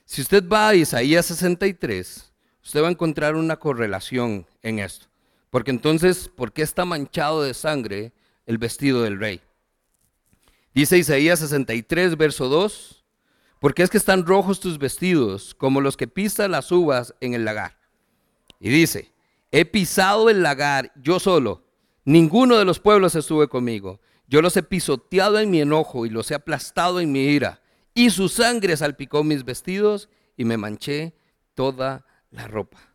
Si 0.06 0.22
usted 0.22 0.48
va 0.48 0.70
a 0.70 0.76
Isaías 0.76 1.26
63, 1.28 2.32
usted 2.64 2.82
va 2.82 2.88
a 2.88 2.92
encontrar 2.92 3.36
una 3.36 3.58
correlación 3.58 4.46
en 4.62 4.80
esto. 4.80 5.08
Porque 5.50 5.72
entonces, 5.72 6.28
¿por 6.28 6.52
qué 6.52 6.64
está 6.64 6.84
manchado 6.84 7.42
de 7.42 7.54
sangre 7.54 8.12
el 8.46 8.58
vestido 8.58 9.04
del 9.04 9.20
rey? 9.20 9.42
Dice 10.76 10.98
Isaías 10.98 11.40
63, 11.40 12.18
verso 12.18 12.50
2, 12.50 13.06
porque 13.62 13.82
es 13.82 13.90
que 13.90 13.98
están 13.98 14.26
rojos 14.26 14.60
tus 14.60 14.78
vestidos, 14.78 15.56
como 15.56 15.80
los 15.80 15.96
que 15.96 16.10
pisan 16.10 16.52
las 16.52 16.70
uvas 16.70 17.16
en 17.22 17.34
el 17.34 17.46
lagar. 17.46 17.80
Y 18.60 18.68
dice, 18.68 19.14
he 19.52 19.64
pisado 19.64 20.30
el 20.30 20.44
lagar 20.44 20.92
yo 21.02 21.22
solo, 21.22 21.64
ninguno 22.04 22.58
de 22.58 22.66
los 22.66 22.82
pueblos 22.82 23.16
estuve 23.16 23.48
conmigo. 23.48 24.02
Yo 24.28 24.42
los 24.42 24.58
he 24.58 24.64
pisoteado 24.64 25.40
en 25.40 25.50
mi 25.50 25.62
enojo 25.62 26.06
y 26.06 26.10
los 26.10 26.30
he 26.30 26.36
aplastado 26.36 27.00
en 27.00 27.14
mi 27.14 27.22
ira. 27.22 27.62
Y 27.94 28.10
su 28.10 28.28
sangre 28.28 28.76
salpicó 28.76 29.24
mis 29.24 29.46
vestidos 29.46 30.10
y 30.36 30.44
me 30.44 30.58
manché 30.58 31.16
toda 31.54 32.06
la 32.32 32.50
ropa. 32.50 32.94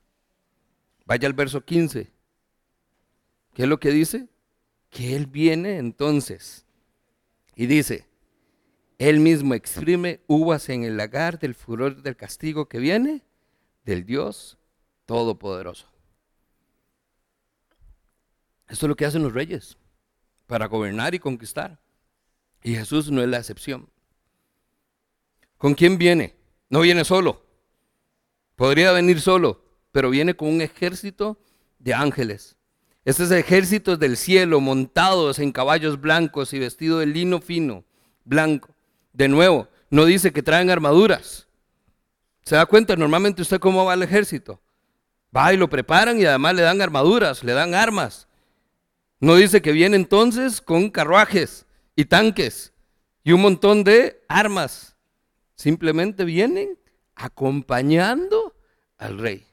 Vaya 1.07 1.27
al 1.27 1.33
verso 1.33 1.65
15. 1.65 2.13
¿Qué 3.55 3.63
es 3.63 3.69
lo 3.69 3.81
que 3.81 3.91
dice? 3.91 4.29
Que 4.91 5.17
Él 5.17 5.27
viene 5.27 5.79
entonces 5.79 6.67
y 7.61 7.67
dice, 7.67 8.07
Él 8.97 9.21
mismo 9.21 9.53
exprime 9.53 10.23
uvas 10.27 10.71
en 10.71 10.83
el 10.83 10.97
lagar 10.97 11.39
del 11.39 11.55
furor 11.55 12.01
del 12.01 12.17
castigo 12.17 12.71
que 12.71 12.79
viene 12.79 13.23
del 13.85 14.07
Dios 14.07 14.57
Todopoderoso. 15.05 15.87
Esto 18.67 18.87
es 18.87 18.89
lo 18.89 18.97
que 18.97 19.05
hacen 19.05 19.23
los 19.23 19.35
reyes 19.35 19.77
para 20.47 20.69
gobernar 20.69 21.15
y 21.15 21.19
conquistar. 21.19 21.79
Y 22.63 22.77
Jesús 22.77 23.11
no 23.11 23.21
es 23.21 23.29
la 23.29 23.37
excepción. 23.37 23.91
¿Con 25.59 25.75
quién 25.75 25.99
viene? 25.99 26.37
No 26.71 26.81
viene 26.81 27.05
solo. 27.05 27.45
Podría 28.57 28.91
venir 28.93 29.21
solo, 29.21 29.63
pero 29.93 30.09
viene 30.09 30.33
con 30.33 30.49
un 30.49 30.63
ejército 30.63 31.39
de 31.79 31.93
ángeles. 31.93 32.57
Estos 33.05 33.31
ejércitos 33.31 33.99
del 33.99 34.17
cielo 34.17 34.61
montados 34.61 35.39
en 35.39 35.53
caballos 35.53 36.01
blancos 36.01 36.53
y 36.53 36.59
vestidos 36.59 37.01
de 37.01 37.07
lino 37.07 37.41
fino, 37.41 37.85
blanco. 38.25 38.75
De 39.13 39.27
nuevo, 39.27 39.69
no 39.89 40.05
dice 40.05 40.33
que 40.33 40.43
traen 40.43 40.71
armaduras. 40.71 41.49
¿Se 42.43 42.57
da 42.57 42.67
cuenta? 42.67 42.97
Normalmente 42.97 43.43
usted 43.43 43.59
cómo 43.59 43.85
va 43.85 43.95
al 43.95 44.03
ejército. 44.03 44.61
Va 45.35 45.53
y 45.53 45.57
lo 45.57 45.71
preparan 45.71 46.21
y 46.21 46.25
además 46.25 46.55
le 46.55 46.63
dan 46.63 46.83
armaduras, 46.83 47.43
le 47.43 47.53
dan 47.53 47.75
armas. 47.75 48.29
No 49.19 49.37
dice 49.37 49.63
que 49.63 49.73
viene 49.73 49.97
entonces 49.97 50.61
con 50.61 50.91
carruajes 50.91 51.67
y 51.97 52.05
tanques. 52.05 52.73
y 53.23 53.33
un 53.33 53.43
montón 53.43 53.85
de 53.85 54.25
armas. 54.29 54.97
Simplemente 55.55 56.25
vienen 56.25 56.79
acompañando 57.15 58.57
al 58.97 59.19
rey, 59.19 59.47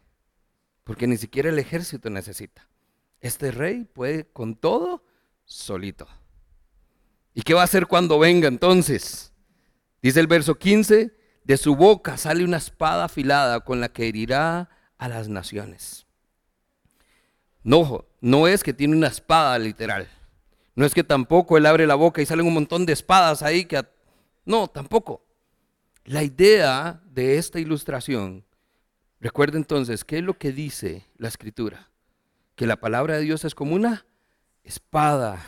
porque 0.85 1.05
ni 1.05 1.17
siquiera 1.17 1.49
el 1.49 1.59
ejército 1.59 2.09
necesita. 2.09 2.66
Este 3.21 3.51
rey 3.51 3.83
puede 3.85 4.25
con 4.25 4.55
todo 4.55 5.03
solito. 5.45 6.07
¿Y 7.33 7.41
qué 7.41 7.53
va 7.53 7.61
a 7.61 7.65
hacer 7.65 7.87
cuando 7.87 8.19
venga 8.19 8.47
entonces? 8.47 9.31
Dice 10.01 10.19
el 10.19 10.27
verso 10.27 10.55
15, 10.55 11.15
de 11.43 11.57
su 11.57 11.75
boca 11.75 12.17
sale 12.17 12.43
una 12.43 12.57
espada 12.57 13.05
afilada 13.05 13.61
con 13.61 13.79
la 13.79 13.89
que 13.89 14.07
herirá 14.07 14.69
a 14.97 15.07
las 15.07 15.29
naciones. 15.29 16.05
No, 17.63 18.05
no 18.21 18.47
es 18.47 18.63
que 18.63 18.73
tiene 18.73 18.95
una 18.95 19.07
espada 19.07 19.57
literal. 19.59 20.07
No 20.75 20.85
es 20.85 20.93
que 20.93 21.03
tampoco 21.03 21.57
él 21.57 21.65
abre 21.65 21.87
la 21.87 21.95
boca 21.95 22.21
y 22.21 22.25
salen 22.25 22.45
un 22.45 22.53
montón 22.53 22.85
de 22.85 22.93
espadas 22.93 23.41
ahí 23.41 23.65
que... 23.65 23.83
No, 24.45 24.67
tampoco. 24.67 25.25
La 26.05 26.23
idea 26.23 27.01
de 27.05 27.37
esta 27.37 27.59
ilustración, 27.59 28.45
recuerda 29.19 29.57
entonces, 29.57 30.05
¿qué 30.05 30.19
es 30.19 30.23
lo 30.23 30.37
que 30.37 30.51
dice 30.51 31.05
la 31.17 31.27
escritura? 31.27 31.89
Que 32.57 32.67
la 32.67 32.75
palabra 32.75 33.15
de 33.15 33.21
Dios 33.21 33.45
es 33.45 33.55
como 33.55 33.73
una 33.75 34.05
espada 34.63 35.39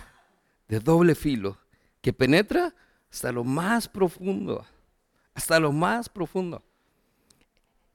de 0.67 0.79
doble 0.79 1.15
filo 1.15 1.57
que 2.01 2.13
penetra 2.13 2.73
hasta 3.11 3.31
lo 3.31 3.43
más 3.43 3.89
profundo, 3.89 4.65
hasta 5.33 5.59
lo 5.59 5.71
más 5.71 6.07
profundo. 6.07 6.63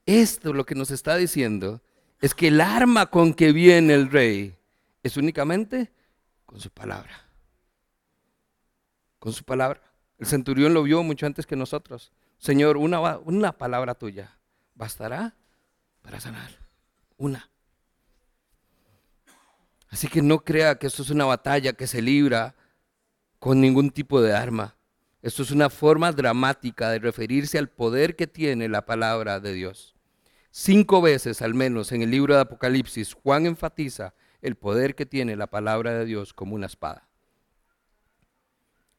Esto 0.05 0.53
lo 0.53 0.65
que 0.65 0.75
nos 0.75 0.91
está 0.91 1.15
diciendo 1.15 1.81
es 2.19 2.35
que 2.35 2.49
el 2.49 2.59
arma 2.59 3.07
con 3.07 3.33
que 3.33 3.51
viene 3.51 3.93
el 3.93 4.11
rey 4.11 4.55
es 5.01 5.15
únicamente 5.15 5.91
con 6.45 6.59
su 6.59 6.69
palabra. 6.69 7.23
Con 9.17 9.31
su 9.31 9.43
palabra. 9.43 9.81
El 10.17 10.27
centurión 10.27 10.73
lo 10.73 10.83
vio 10.83 11.01
mucho 11.03 11.25
antes 11.25 11.45
que 11.45 11.55
nosotros. 11.55 12.11
Señor, 12.37 12.77
una, 12.77 13.17
una 13.19 13.53
palabra 13.53 13.95
tuya 13.95 14.37
bastará 14.75 15.35
para 16.01 16.19
sanar. 16.19 16.51
Una. 17.17 17.49
Así 19.95 20.09
que 20.09 20.21
no 20.21 20.43
crea 20.43 20.77
que 20.77 20.87
esto 20.87 21.03
es 21.03 21.09
una 21.09 21.23
batalla 21.23 21.71
que 21.71 21.87
se 21.87 22.01
libra 22.01 22.53
con 23.39 23.61
ningún 23.61 23.91
tipo 23.91 24.21
de 24.21 24.33
arma. 24.35 24.75
Esto 25.21 25.41
es 25.41 25.51
una 25.51 25.69
forma 25.69 26.11
dramática 26.11 26.89
de 26.89 26.99
referirse 26.99 27.57
al 27.57 27.69
poder 27.69 28.17
que 28.17 28.27
tiene 28.27 28.67
la 28.67 28.85
palabra 28.85 29.39
de 29.39 29.53
Dios. 29.53 29.95
Cinco 30.51 31.01
veces 31.01 31.41
al 31.41 31.53
menos 31.53 31.93
en 31.93 32.01
el 32.01 32.11
libro 32.11 32.35
de 32.35 32.41
Apocalipsis, 32.41 33.13
Juan 33.13 33.45
enfatiza 33.45 34.13
el 34.41 34.57
poder 34.57 34.95
que 34.95 35.05
tiene 35.05 35.37
la 35.37 35.47
palabra 35.47 35.93
de 35.93 36.03
Dios 36.03 36.33
como 36.33 36.55
una 36.55 36.65
espada. 36.65 37.07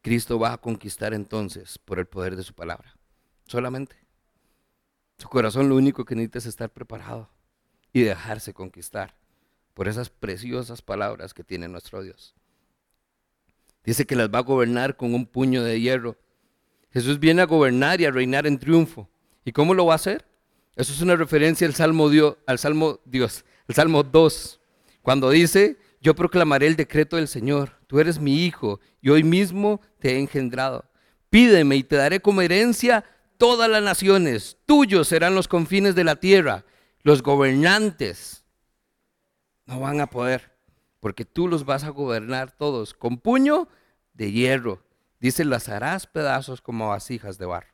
Cristo 0.00 0.38
va 0.38 0.54
a 0.54 0.62
conquistar 0.62 1.12
entonces 1.12 1.76
por 1.76 1.98
el 1.98 2.06
poder 2.06 2.36
de 2.36 2.42
su 2.42 2.54
palabra. 2.54 2.96
Solamente. 3.44 3.96
Su 5.18 5.28
corazón 5.28 5.68
lo 5.68 5.76
único 5.76 6.06
que 6.06 6.14
necesita 6.14 6.38
es 6.38 6.46
estar 6.46 6.70
preparado 6.70 7.28
y 7.92 8.00
dejarse 8.00 8.54
conquistar 8.54 9.14
por 9.76 9.88
esas 9.88 10.08
preciosas 10.08 10.80
palabras 10.80 11.34
que 11.34 11.44
tiene 11.44 11.68
nuestro 11.68 12.02
Dios. 12.02 12.34
Dice 13.84 14.06
que 14.06 14.16
las 14.16 14.30
va 14.30 14.38
a 14.38 14.42
gobernar 14.42 14.96
con 14.96 15.12
un 15.12 15.26
puño 15.26 15.62
de 15.62 15.78
hierro. 15.78 16.16
Jesús 16.90 17.20
viene 17.20 17.42
a 17.42 17.46
gobernar 17.46 18.00
y 18.00 18.06
a 18.06 18.10
reinar 18.10 18.46
en 18.46 18.58
triunfo. 18.58 19.06
¿Y 19.44 19.52
cómo 19.52 19.74
lo 19.74 19.84
va 19.84 19.92
a 19.92 19.96
hacer? 19.96 20.24
Eso 20.76 20.94
es 20.94 21.02
una 21.02 21.14
referencia 21.14 21.66
al 21.66 21.74
Salmo 21.74 22.08
Dios, 22.08 22.38
al 22.46 22.58
Salmo 22.58 23.00
Dios, 23.04 23.44
el 23.68 23.74
Salmo 23.74 24.02
2, 24.02 24.60
cuando 25.02 25.28
dice, 25.28 25.76
yo 26.00 26.14
proclamaré 26.14 26.68
el 26.68 26.76
decreto 26.76 27.16
del 27.16 27.28
Señor, 27.28 27.72
tú 27.86 28.00
eres 28.00 28.18
mi 28.18 28.46
hijo 28.46 28.80
y 29.02 29.10
hoy 29.10 29.24
mismo 29.24 29.82
te 29.98 30.12
he 30.12 30.18
engendrado. 30.18 30.86
Pídeme 31.28 31.76
y 31.76 31.84
te 31.84 31.96
daré 31.96 32.20
como 32.20 32.40
herencia 32.40 33.04
todas 33.36 33.68
las 33.68 33.82
naciones, 33.82 34.56
tuyos 34.64 35.08
serán 35.08 35.34
los 35.34 35.48
confines 35.48 35.94
de 35.94 36.04
la 36.04 36.16
tierra, 36.16 36.64
los 37.02 37.22
gobernantes 37.22 38.45
no 39.66 39.80
van 39.80 40.00
a 40.00 40.08
poder, 40.08 40.56
porque 41.00 41.24
tú 41.24 41.48
los 41.48 41.64
vas 41.64 41.84
a 41.84 41.90
gobernar 41.90 42.52
todos 42.52 42.94
con 42.94 43.18
puño 43.18 43.68
de 44.14 44.32
hierro. 44.32 44.82
Dice, 45.20 45.44
las 45.44 45.68
harás 45.68 46.06
pedazos 46.06 46.60
como 46.60 46.88
vasijas 46.88 47.38
de 47.38 47.46
barro. 47.46 47.72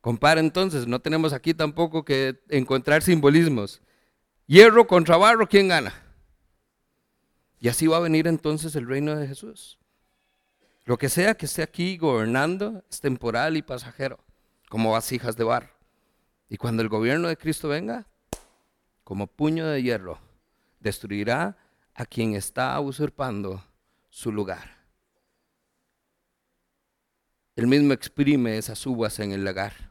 Compara 0.00 0.40
entonces, 0.40 0.86
no 0.86 1.00
tenemos 1.00 1.32
aquí 1.32 1.54
tampoco 1.54 2.04
que 2.04 2.40
encontrar 2.48 3.02
simbolismos. 3.02 3.82
Hierro 4.46 4.86
contra 4.86 5.16
barro, 5.16 5.48
¿quién 5.48 5.68
gana? 5.68 5.92
Y 7.60 7.68
así 7.68 7.86
va 7.86 7.96
a 7.96 8.00
venir 8.00 8.26
entonces 8.26 8.76
el 8.76 8.86
reino 8.86 9.16
de 9.16 9.26
Jesús. 9.26 9.78
Lo 10.84 10.96
que 10.96 11.08
sea 11.08 11.34
que 11.34 11.46
esté 11.46 11.62
aquí 11.62 11.98
gobernando 11.98 12.84
es 12.90 13.00
temporal 13.00 13.56
y 13.56 13.62
pasajero, 13.62 14.18
como 14.68 14.92
vasijas 14.92 15.36
de 15.36 15.44
barro. 15.44 15.74
Y 16.48 16.56
cuando 16.56 16.82
el 16.82 16.88
gobierno 16.88 17.28
de 17.28 17.36
Cristo 17.36 17.68
venga, 17.68 18.06
como 19.04 19.26
puño 19.26 19.66
de 19.66 19.82
hierro, 19.82 20.18
destruirá 20.80 21.56
a 21.94 22.06
quien 22.06 22.34
está 22.34 22.78
usurpando 22.80 23.64
su 24.08 24.32
lugar. 24.32 24.78
Él 27.56 27.66
mismo 27.66 27.92
exprime 27.92 28.56
esas 28.56 28.86
uvas 28.86 29.18
en 29.18 29.32
el 29.32 29.44
lagar. 29.44 29.90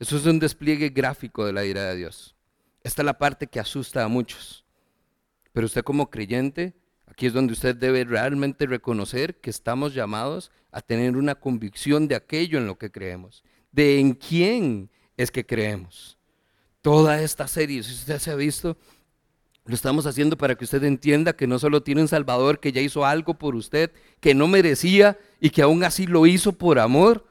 Eso 0.00 0.16
es 0.16 0.26
un 0.26 0.40
despliegue 0.40 0.88
gráfico 0.88 1.46
de 1.46 1.52
la 1.52 1.64
ira 1.64 1.84
de 1.84 1.96
Dios. 1.96 2.34
Esta 2.82 3.02
es 3.02 3.06
la 3.06 3.16
parte 3.16 3.46
que 3.46 3.60
asusta 3.60 4.02
a 4.02 4.08
muchos. 4.08 4.64
Pero 5.52 5.66
usted 5.66 5.84
como 5.84 6.10
creyente, 6.10 6.74
aquí 7.06 7.26
es 7.26 7.32
donde 7.32 7.52
usted 7.52 7.76
debe 7.76 8.04
realmente 8.04 8.66
reconocer 8.66 9.40
que 9.40 9.50
estamos 9.50 9.94
llamados 9.94 10.50
a 10.72 10.80
tener 10.80 11.16
una 11.16 11.36
convicción 11.36 12.08
de 12.08 12.16
aquello 12.16 12.58
en 12.58 12.66
lo 12.66 12.76
que 12.76 12.90
creemos, 12.90 13.44
de 13.70 14.00
en 14.00 14.14
quién 14.14 14.90
es 15.16 15.30
que 15.30 15.46
creemos. 15.46 16.18
Toda 16.82 17.22
esta 17.22 17.46
serie, 17.46 17.84
si 17.84 17.92
usted 17.92 18.18
se 18.18 18.32
ha 18.32 18.34
visto, 18.34 18.76
lo 19.64 19.74
estamos 19.74 20.06
haciendo 20.06 20.36
para 20.36 20.54
que 20.56 20.64
usted 20.64 20.84
entienda 20.84 21.34
que 21.34 21.46
no 21.46 21.58
solo 21.58 21.82
tiene 21.82 22.02
un 22.02 22.08
Salvador 22.08 22.60
que 22.60 22.72
ya 22.72 22.80
hizo 22.80 23.04
algo 23.04 23.34
por 23.34 23.54
usted, 23.54 23.92
que 24.20 24.34
no 24.34 24.46
merecía 24.46 25.18
y 25.40 25.50
que 25.50 25.62
aún 25.62 25.84
así 25.84 26.06
lo 26.06 26.26
hizo 26.26 26.52
por 26.52 26.78
amor, 26.78 27.26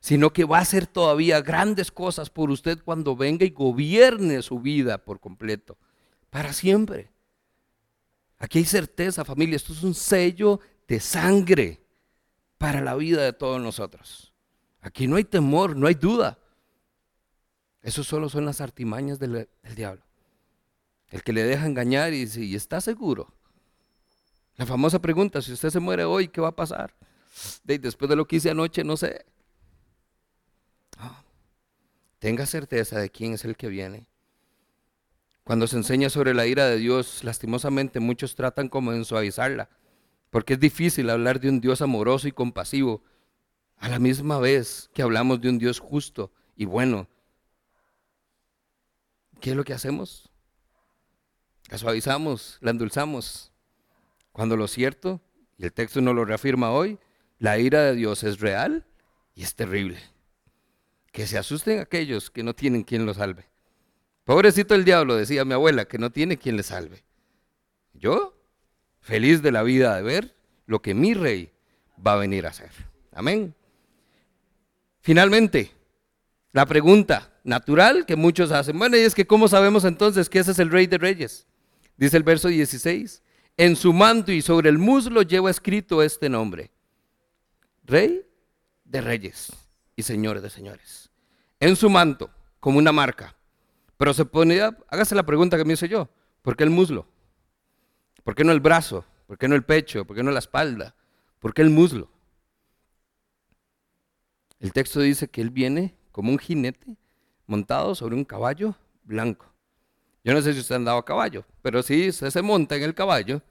sino 0.00 0.32
que 0.32 0.44
va 0.44 0.58
a 0.58 0.62
hacer 0.62 0.86
todavía 0.86 1.40
grandes 1.40 1.90
cosas 1.90 2.30
por 2.30 2.50
usted 2.50 2.78
cuando 2.84 3.16
venga 3.16 3.44
y 3.44 3.50
gobierne 3.50 4.42
su 4.42 4.60
vida 4.60 4.98
por 4.98 5.20
completo, 5.20 5.78
para 6.28 6.52
siempre. 6.52 7.10
Aquí 8.38 8.58
hay 8.58 8.64
certeza, 8.64 9.24
familia, 9.24 9.56
esto 9.56 9.72
es 9.72 9.82
un 9.82 9.94
sello 9.94 10.60
de 10.88 11.00
sangre 11.00 11.82
para 12.58 12.80
la 12.80 12.94
vida 12.94 13.22
de 13.22 13.32
todos 13.32 13.60
nosotros. 13.60 14.34
Aquí 14.80 15.06
no 15.06 15.16
hay 15.16 15.24
temor, 15.24 15.76
no 15.76 15.86
hay 15.86 15.94
duda. 15.94 16.38
Eso 17.82 18.04
solo 18.04 18.28
son 18.28 18.44
las 18.44 18.60
artimañas 18.60 19.18
del, 19.18 19.48
diablo. 19.76 20.02
El 21.10 21.22
que 21.22 21.32
le 21.32 21.42
deja 21.42 21.66
engañar 21.66 22.12
y 22.12 22.20
dice, 22.20 22.42
¿y 22.42 22.54
está 22.54 22.80
seguro? 22.80 23.32
La 24.56 24.66
famosa 24.66 25.00
pregunta, 25.00 25.42
si 25.42 25.52
usted 25.52 25.70
se 25.70 25.80
muere 25.80 26.04
hoy, 26.04 26.28
¿qué 26.28 26.40
va 26.40 26.48
a 26.48 26.56
pasar? 26.56 26.94
después 27.64 28.08
de 28.08 28.16
lo 28.16 28.26
que 28.26 28.36
hice 28.36 28.50
anoche, 28.50 28.84
no 28.84 28.96
sé. 28.96 29.24
Tenga 32.18 32.44
certeza 32.44 32.98
de 32.98 33.10
quién 33.10 33.32
es 33.32 33.44
el 33.44 33.56
que 33.56 33.68
viene. 33.68 34.06
Cuando 35.44 35.66
se 35.66 35.76
enseña 35.76 36.10
sobre 36.10 36.34
la 36.34 36.46
ira 36.46 36.66
de 36.66 36.76
Dios, 36.76 37.24
lastimosamente 37.24 37.98
muchos 37.98 38.34
tratan 38.34 38.68
como 38.68 38.92
de 38.92 39.04
suavizarla, 39.04 39.70
porque 40.28 40.54
es 40.54 40.60
difícil 40.60 41.10
hablar 41.10 41.40
de 41.40 41.48
un 41.48 41.60
Dios 41.60 41.80
amoroso 41.80 42.28
y 42.28 42.32
compasivo 42.32 43.02
a 43.78 43.88
la 43.88 43.98
misma 43.98 44.38
vez 44.38 44.90
que 44.92 45.02
hablamos 45.02 45.40
de 45.40 45.48
un 45.48 45.58
Dios 45.58 45.80
justo 45.80 46.30
y 46.54 46.66
bueno. 46.66 47.08
¿Qué 49.40 49.50
es 49.50 49.56
lo 49.56 49.64
que 49.64 49.72
hacemos? 49.72 50.29
La 51.70 51.78
suavizamos, 51.78 52.58
la 52.60 52.72
endulzamos. 52.72 53.52
Cuando 54.32 54.56
lo 54.56 54.66
cierto, 54.66 55.20
y 55.56 55.64
el 55.64 55.72
texto 55.72 56.00
nos 56.00 56.16
lo 56.16 56.24
reafirma 56.24 56.72
hoy, 56.72 56.98
la 57.38 57.58
ira 57.58 57.82
de 57.82 57.94
Dios 57.94 58.24
es 58.24 58.40
real 58.40 58.84
y 59.36 59.44
es 59.44 59.54
terrible. 59.54 59.98
Que 61.12 61.28
se 61.28 61.38
asusten 61.38 61.78
aquellos 61.78 62.30
que 62.30 62.42
no 62.42 62.54
tienen 62.54 62.82
quien 62.82 63.06
los 63.06 63.18
salve. 63.18 63.46
Pobrecito 64.24 64.74
el 64.74 64.84
diablo, 64.84 65.16
decía 65.16 65.44
mi 65.44 65.54
abuela, 65.54 65.84
que 65.84 65.98
no 65.98 66.10
tiene 66.10 66.38
quien 66.38 66.56
le 66.56 66.64
salve. 66.64 67.04
Yo, 67.94 68.36
feliz 69.00 69.40
de 69.40 69.52
la 69.52 69.62
vida 69.62 69.94
de 69.94 70.02
ver 70.02 70.36
lo 70.66 70.82
que 70.82 70.94
mi 70.94 71.14
rey 71.14 71.52
va 72.04 72.14
a 72.14 72.16
venir 72.16 72.46
a 72.46 72.50
hacer. 72.50 72.70
Amén. 73.12 73.54
Finalmente, 75.00 75.70
la 76.52 76.66
pregunta 76.66 77.32
natural 77.44 78.06
que 78.06 78.16
muchos 78.16 78.50
hacen, 78.50 78.76
bueno, 78.76 78.96
y 78.96 79.00
es 79.00 79.14
que 79.14 79.26
¿cómo 79.26 79.46
sabemos 79.46 79.84
entonces 79.84 80.28
que 80.28 80.40
ese 80.40 80.50
es 80.50 80.58
el 80.58 80.70
rey 80.70 80.86
de 80.88 80.98
reyes? 80.98 81.46
Dice 82.00 82.16
el 82.16 82.22
verso 82.22 82.48
16, 82.48 83.22
en 83.58 83.76
su 83.76 83.92
manto 83.92 84.32
y 84.32 84.40
sobre 84.40 84.70
el 84.70 84.78
muslo 84.78 85.20
lleva 85.20 85.50
escrito 85.50 86.02
este 86.02 86.30
nombre, 86.30 86.70
rey 87.84 88.26
de 88.84 89.02
reyes 89.02 89.52
y 89.94 90.02
señores 90.02 90.42
de 90.42 90.48
señores. 90.48 91.10
En 91.60 91.76
su 91.76 91.90
manto, 91.90 92.30
como 92.58 92.78
una 92.78 92.90
marca. 92.90 93.36
Pero 93.98 94.14
se 94.14 94.24
ponía, 94.24 94.74
hágase 94.88 95.14
la 95.14 95.26
pregunta 95.26 95.58
que 95.58 95.64
me 95.66 95.74
hice 95.74 95.88
yo, 95.88 96.08
¿por 96.40 96.56
qué 96.56 96.64
el 96.64 96.70
muslo? 96.70 97.06
¿Por 98.24 98.34
qué 98.34 98.44
no 98.44 98.52
el 98.52 98.60
brazo? 98.60 99.04
¿Por 99.26 99.36
qué 99.36 99.46
no 99.46 99.54
el 99.54 99.64
pecho? 99.64 100.06
¿Por 100.06 100.16
qué 100.16 100.22
no 100.22 100.30
la 100.30 100.38
espalda? 100.38 100.94
¿Por 101.38 101.52
qué 101.52 101.60
el 101.60 101.68
muslo? 101.68 102.10
El 104.58 104.72
texto 104.72 105.00
dice 105.00 105.28
que 105.28 105.42
Él 105.42 105.50
viene 105.50 105.94
como 106.12 106.32
un 106.32 106.38
jinete 106.38 106.96
montado 107.46 107.94
sobre 107.94 108.14
un 108.14 108.24
caballo 108.24 108.74
blanco. 109.04 109.49
Yo 110.22 110.34
no 110.34 110.42
sé 110.42 110.52
si 110.52 110.60
usted 110.60 110.74
ha 110.74 110.76
andado 110.76 110.98
a 110.98 111.04
caballo, 111.04 111.44
pero 111.62 111.82
si 111.82 112.08
usted 112.08 112.30
se 112.30 112.42
monta 112.42 112.76
en 112.76 112.82
el 112.82 112.94
caballo, 112.94 113.42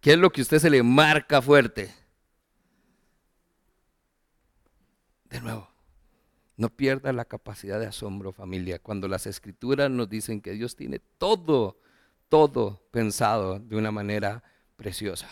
¿qué 0.00 0.12
es 0.12 0.18
lo 0.18 0.30
que 0.30 0.40
usted 0.40 0.58
se 0.58 0.70
le 0.70 0.82
marca 0.82 1.42
fuerte? 1.42 1.94
De 5.28 5.40
nuevo, 5.40 5.68
no 6.56 6.70
pierda 6.70 7.12
la 7.12 7.26
capacidad 7.26 7.78
de 7.78 7.86
asombro, 7.86 8.32
familia, 8.32 8.78
cuando 8.78 9.06
las 9.06 9.26
escrituras 9.26 9.90
nos 9.90 10.08
dicen 10.08 10.40
que 10.40 10.52
Dios 10.52 10.76
tiene 10.76 10.98
todo, 11.18 11.78
todo 12.28 12.82
pensado 12.90 13.58
de 13.58 13.76
una 13.76 13.90
manera 13.90 14.42
preciosa, 14.76 15.28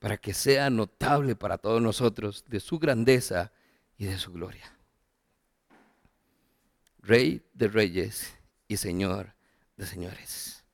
para 0.00 0.16
que 0.16 0.34
sea 0.34 0.70
notable 0.70 1.36
para 1.36 1.58
todos 1.58 1.80
nosotros 1.80 2.44
de 2.48 2.58
su 2.58 2.80
grandeza 2.80 3.52
y 3.96 4.06
de 4.06 4.18
su 4.18 4.32
gloria. 4.32 4.72
Rey 6.98 7.44
de 7.54 7.68
reyes 7.68 8.36
y 8.68 8.76
Señor 8.76 9.34
señores. 9.78 10.64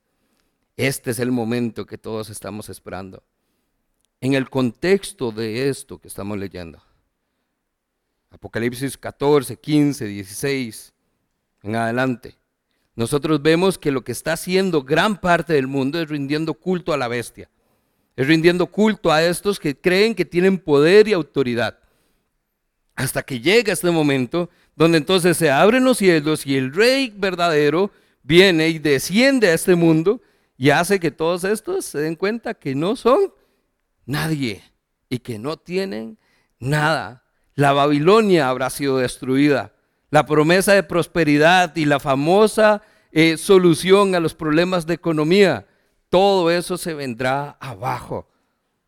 Este 0.77 1.11
es 1.11 1.19
el 1.19 1.33
momento 1.33 1.87
que 1.87 1.99
todos 1.99 2.31
estamos 2.31 2.69
esperando. 2.69 3.23
En 4.21 4.35
el 4.35 4.51
contexto 4.51 5.33
de 5.33 5.69
esto 5.69 5.99
que 5.99 6.09
estamos 6.09 6.39
leyendo, 6.39 6.83
Apocalipsis 8.31 8.97
14, 8.97 9.57
15, 9.57 10.05
16, 10.07 10.93
en 11.63 11.77
adelante, 11.77 12.37
nosotros 12.95 13.41
vemos 13.41 13.79
que 13.79 13.93
lo 13.93 14.03
que 14.03 14.13
está 14.13 14.33
haciendo 14.33 14.83
gran 14.83 15.21
parte 15.21 15.53
del 15.53 15.69
mundo 15.69 16.01
es 16.01 16.09
rindiendo 16.09 16.55
culto 16.55 16.93
a 16.93 16.97
la 16.97 17.09
bestia. 17.09 17.49
Es 18.17 18.27
rindiendo 18.27 18.67
culto 18.67 19.13
a 19.13 19.23
estos 19.23 19.61
que 19.61 19.77
creen 19.77 20.15
que 20.17 20.25
tienen 20.25 20.59
poder 20.59 21.07
y 21.07 21.13
autoridad. 21.13 21.79
Hasta 22.97 23.23
que 23.23 23.41
llega 23.41 23.73
este 23.73 23.93
momento 23.93 24.51
donde 24.75 24.99
entonces 24.99 25.37
se 25.37 25.51
abren 25.51 25.85
los 25.85 25.99
cielos 25.99 26.45
y 26.45 26.57
el 26.57 26.75
rey 26.75 27.13
verdadero 27.17 27.93
viene 28.23 28.69
y 28.69 28.79
desciende 28.79 29.49
a 29.49 29.55
este 29.55 29.75
mundo 29.75 30.21
y 30.57 30.71
hace 30.71 30.99
que 30.99 31.11
todos 31.11 31.45
estos 31.45 31.85
se 31.85 31.99
den 31.99 32.17
cuenta 32.17 32.55
que 32.55 32.75
no 32.75 32.97
son 32.97 33.33
nadie 34.07 34.63
y 35.09 35.21
que 35.21 35.39
no 35.39 35.57
tienen 35.57 36.19
nada. 36.59 37.25
La 37.55 37.73
Babilonia 37.73 38.49
habrá 38.49 38.71
sido 38.71 38.99
destruida. 38.99 39.73
La 40.11 40.27
promesa 40.27 40.73
de 40.73 40.83
prosperidad 40.83 41.77
y 41.77 41.85
la 41.85 42.01
famosa 42.01 42.83
eh, 43.13 43.37
solución 43.37 44.15
a 44.15 44.21
los 44.21 44.35
problemas 44.35 44.87
de 44.87 44.95
economía, 44.95 45.67
todo 46.09 46.51
eso 46.51 46.77
se 46.77 46.95
vendrá 46.95 47.57
abajo 47.61 48.29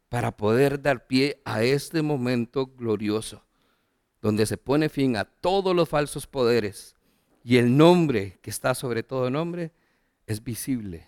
para 0.09 0.37
poder 0.37 0.83
dar 0.83 1.07
pie 1.07 1.41
a 1.45 1.63
este 1.63 2.03
momento 2.03 2.67
glorioso, 2.67 3.45
donde 4.21 4.45
se 4.45 4.57
pone 4.57 4.89
fin 4.89 5.17
a 5.17 5.25
todos 5.25 5.75
los 5.75 5.89
falsos 5.89 6.27
poderes 6.27 6.97
y 7.43 7.57
el 7.57 7.77
nombre 7.77 8.39
que 8.43 8.51
está 8.51 8.75
sobre 8.75 9.03
todo 9.03 9.31
nombre 9.31 9.73
es 10.27 10.43
visible 10.43 11.07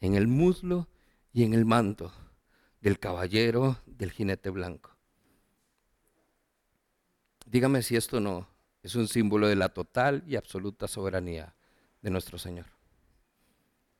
en 0.00 0.14
el 0.14 0.26
muslo 0.26 0.88
y 1.32 1.44
en 1.44 1.54
el 1.54 1.64
manto 1.64 2.12
del 2.80 2.98
caballero 2.98 3.78
del 3.86 4.10
jinete 4.10 4.50
blanco. 4.50 4.90
Dígame 7.46 7.82
si 7.82 7.96
esto 7.96 8.20
no 8.20 8.48
es 8.82 8.94
un 8.94 9.08
símbolo 9.08 9.48
de 9.48 9.56
la 9.56 9.68
total 9.68 10.24
y 10.26 10.36
absoluta 10.36 10.88
soberanía 10.88 11.54
de 12.00 12.10
nuestro 12.10 12.38
Señor. 12.38 12.66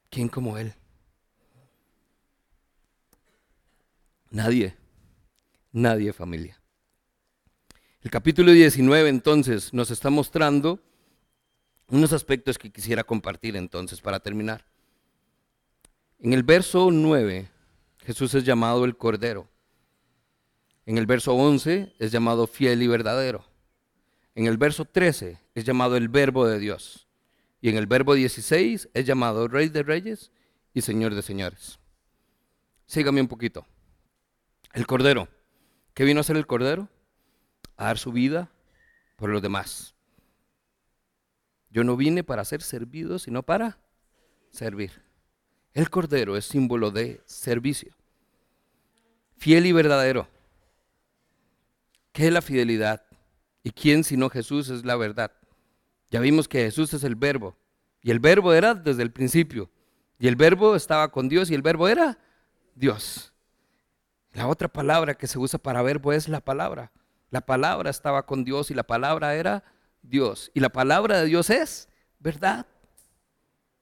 ¿Quién 0.09 0.29
como 0.29 0.57
Él? 0.57 0.75
Nadie, 4.31 4.77
nadie 5.73 6.13
familia. 6.13 6.61
El 8.03 8.11
capítulo 8.11 8.53
19 8.53 9.09
entonces 9.09 9.75
nos 9.75 9.91
está 9.91 10.09
mostrando 10.09 10.81
unos 11.91 12.13
aspectos 12.13 12.59
que 12.59 12.71
quisiera 12.71 13.05
compartir 13.05 13.57
entonces 13.57 14.01
para 14.01 14.21
terminar. 14.21 14.65
En 16.19 16.33
el 16.33 16.43
verso 16.43 16.91
9, 16.91 17.51
Jesús 17.99 18.35
es 18.35 18.45
llamado 18.45 18.85
el 18.85 18.97
Cordero. 18.97 19.49
En 20.87 20.99
el 20.99 21.07
verso 21.07 21.35
11 21.35 21.95
es 21.99 22.13
llamado 22.13 22.47
fiel 22.47 22.83
y 22.83 22.87
verdadero. 22.87 23.45
En 24.35 24.47
el 24.47 24.57
verso 24.57 24.85
13 24.85 25.39
es 25.55 25.65
llamado 25.65 25.97
el 25.97 26.09
Verbo 26.09 26.47
de 26.47 26.59
Dios. 26.59 27.09
Y 27.61 27.69
en 27.69 27.77
el 27.77 27.87
verbo 27.87 28.15
16 28.15 28.89
es 28.95 29.05
llamado 29.05 29.49
Rey 29.49 29.69
de 29.69 29.83
Reyes 29.83 30.33
y 30.73 30.81
Señor 30.81 31.15
de 31.15 31.23
Señores. 31.23 31.79
Sígame 32.87 33.21
un 33.21 33.29
poquito. 33.29 33.67
El 34.73 34.87
Cordero. 34.87 35.29
¿Qué 35.95 36.05
vino 36.05 36.21
a 36.21 36.25
ser 36.25 36.37
el 36.37 36.47
Cordero? 36.47 36.89
A 37.77 37.87
dar 37.87 37.99
su 37.99 38.13
vida 38.13 38.51
por 39.17 39.31
los 39.31 39.43
demás. 39.43 39.95
Yo 41.71 41.85
no 41.85 41.97
vine 41.97 42.25
para 42.25 42.45
ser 42.45 42.63
servido, 42.63 43.19
sino 43.19 43.43
para 43.43 43.79
servir. 44.51 45.03
El 45.73 45.89
Cordero 45.89 46.37
es 46.37 46.45
símbolo 46.45 46.91
de 46.91 47.21
servicio. 47.25 47.95
Fiel 49.37 49.67
y 49.67 49.73
verdadero. 49.73 50.29
¿Qué 52.13 52.27
es 52.27 52.33
la 52.33 52.43
fidelidad? 52.43 53.05
¿Y 53.63 53.71
quién 53.71 54.03
sino 54.03 54.29
Jesús 54.29 54.69
es 54.69 54.85
la 54.85 54.97
verdad? 54.97 55.31
Ya 56.11 56.19
vimos 56.19 56.49
que 56.49 56.65
Jesús 56.65 56.93
es 56.93 57.05
el 57.05 57.15
verbo. 57.15 57.57
Y 58.03 58.11
el 58.11 58.19
verbo 58.19 58.53
era 58.53 58.75
desde 58.75 59.03
el 59.03 59.13
principio. 59.13 59.71
Y 60.19 60.27
el 60.27 60.35
verbo 60.35 60.75
estaba 60.75 61.13
con 61.13 61.29
Dios 61.29 61.51
y 61.51 61.55
el 61.55 61.63
verbo 61.63 61.87
era 61.89 62.19
Dios. 62.75 63.33
La 64.33 64.49
otra 64.49 64.69
palabra 64.69 65.15
que 65.15 65.27
se 65.27 65.39
usa 65.39 65.59
para 65.59 65.83
verbo 65.83 66.13
es 66.13 66.29
la 66.29 66.41
palabra. 66.41 66.91
La 67.31 67.41
palabra 67.41 67.91
estaba 67.91 68.27
con 68.27 68.45
Dios 68.45 68.71
y 68.71 68.75
la 68.75 68.83
palabra 68.83 69.35
era 69.37 69.59
Dios. 69.59 69.80
Y 70.03 70.61
la 70.61 70.71
palabra 70.71 71.21
de 71.21 71.27
Dios 71.27 71.51
es 71.51 71.89
verdad. 72.19 72.67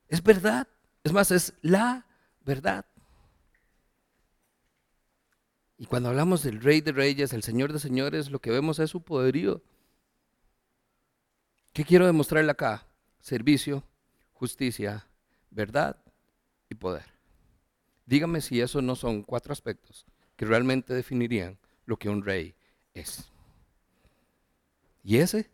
Es 0.08 0.22
verdad. 0.22 0.68
Es 1.04 1.12
más, 1.12 1.30
es 1.30 1.54
la 1.62 2.06
verdad. 2.44 2.84
Y 5.78 5.86
cuando 5.86 6.08
hablamos 6.08 6.42
del 6.42 6.60
Rey 6.60 6.80
de 6.80 6.92
Reyes, 6.92 7.32
el 7.32 7.42
Señor 7.42 7.72
de 7.72 7.78
Señores, 7.78 8.30
lo 8.30 8.40
que 8.40 8.50
vemos 8.50 8.78
es 8.78 8.90
su 8.90 9.02
poderío. 9.02 9.62
¿Qué 11.72 11.84
quiero 11.84 12.06
demostrarle 12.06 12.50
acá? 12.50 12.86
Servicio, 13.20 13.84
justicia, 14.32 15.06
verdad 15.50 15.96
y 16.68 16.74
poder. 16.74 17.04
Dígame 18.06 18.40
si 18.40 18.60
esos 18.60 18.82
no 18.82 18.96
son 18.96 19.22
cuatro 19.22 19.52
aspectos 19.52 20.04
que 20.34 20.46
realmente 20.46 20.94
definirían 20.94 21.58
lo 21.84 21.96
que 21.96 22.08
un 22.08 22.24
rey 22.24 22.54
es. 22.94 23.30
Y 25.04 25.18
ese 25.18 25.48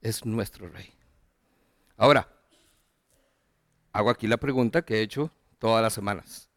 es 0.00 0.24
nuestro 0.24 0.68
rey. 0.68 0.92
Ahora, 1.96 2.28
hago 3.92 4.10
aquí 4.10 4.26
la 4.26 4.36
pregunta 4.36 4.82
que 4.82 4.96
he 4.96 5.02
hecho 5.02 5.32
todas 5.58 5.82
las 5.82 5.92
semanas. 5.92 6.48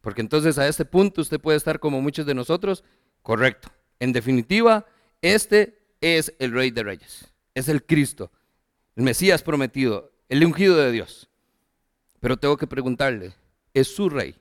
Porque 0.00 0.20
entonces 0.20 0.58
a 0.58 0.68
este 0.68 0.84
punto 0.84 1.20
usted 1.20 1.40
puede 1.40 1.56
estar 1.56 1.80
como 1.80 2.00
muchos 2.00 2.24
de 2.26 2.34
nosotros, 2.34 2.84
correcto. 3.22 3.68
En 3.98 4.12
definitiva, 4.12 4.86
este 5.20 5.78
es 6.00 6.32
el 6.38 6.52
rey 6.52 6.70
de 6.70 6.84
reyes. 6.84 7.32
Es 7.54 7.68
el 7.68 7.84
Cristo, 7.84 8.30
el 8.94 9.02
Mesías 9.02 9.42
prometido, 9.42 10.12
el 10.28 10.44
ungido 10.44 10.76
de 10.76 10.92
Dios. 10.92 11.28
Pero 12.20 12.36
tengo 12.36 12.56
que 12.56 12.68
preguntarle, 12.68 13.34
¿es 13.74 13.88
su 13.88 14.08
rey? 14.08 14.36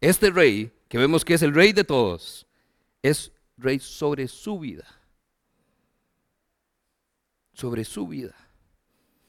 Este 0.00 0.30
rey, 0.30 0.72
que 0.88 0.98
vemos 0.98 1.24
que 1.24 1.34
es 1.34 1.42
el 1.42 1.54
rey 1.54 1.72
de 1.72 1.84
todos, 1.84 2.46
es 3.02 3.32
rey 3.56 3.78
sobre 3.78 4.26
su 4.26 4.58
vida 4.58 4.84
sobre 7.54 7.84
su 7.84 8.06
vida. 8.06 8.34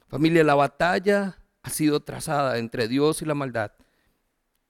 Familia, 0.07 0.43
la 0.43 0.55
batalla 0.55 1.38
ha 1.63 1.69
sido 1.69 2.01
trazada 2.01 2.57
entre 2.57 2.88
Dios 2.88 3.21
y 3.21 3.26
la 3.26 3.34
maldad. 3.34 3.71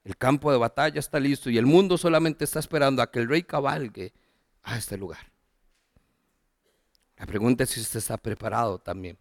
El 0.03 0.18
campo 0.18 0.51
de 0.51 0.58
batalla 0.58 0.99
está 0.99 1.20
listo 1.20 1.49
y 1.49 1.58
el 1.58 1.66
mundo 1.66 1.97
solamente 1.97 2.43
está 2.43 2.60
esperando 2.60 3.01
a 3.01 3.10
que 3.10 3.20
el 3.20 3.28
rey 3.28 3.43
cabalgue 3.43 4.14
a 4.62 4.78
este 4.78 4.97
lugar. 4.97 5.32
La 7.18 7.26
pregunta 7.26 7.64
es 7.64 7.72
si 7.72 7.82
usted 7.82 7.99
está 7.99 8.18
preparado 8.18 8.78
también. 8.78 9.18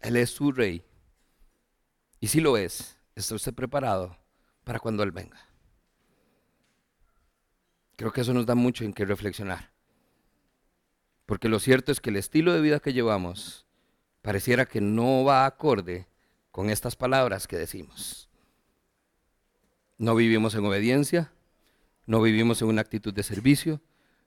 Él 0.00 0.16
es 0.16 0.30
su 0.30 0.52
rey. 0.52 0.84
Y 2.20 2.28
si 2.28 2.40
lo 2.40 2.56
es, 2.56 2.96
¿está 3.14 3.34
usted 3.34 3.52
preparado 3.52 4.16
para 4.64 4.78
cuando 4.78 5.02
Él 5.02 5.10
venga? 5.10 5.38
Creo 7.96 8.12
que 8.12 8.20
eso 8.20 8.32
nos 8.32 8.46
da 8.46 8.54
mucho 8.54 8.84
en 8.84 8.92
qué 8.92 9.04
reflexionar. 9.04 9.70
Porque 11.28 11.50
lo 11.50 11.60
cierto 11.60 11.92
es 11.92 12.00
que 12.00 12.08
el 12.08 12.16
estilo 12.16 12.54
de 12.54 12.62
vida 12.62 12.80
que 12.80 12.94
llevamos 12.94 13.66
pareciera 14.22 14.64
que 14.64 14.80
no 14.80 15.24
va 15.24 15.44
acorde 15.44 16.06
con 16.50 16.70
estas 16.70 16.96
palabras 16.96 17.46
que 17.46 17.58
decimos. 17.58 18.30
No 19.98 20.14
vivimos 20.14 20.54
en 20.54 20.64
obediencia, 20.64 21.30
no 22.06 22.22
vivimos 22.22 22.62
en 22.62 22.68
una 22.68 22.80
actitud 22.80 23.12
de 23.12 23.22
servicio, 23.22 23.82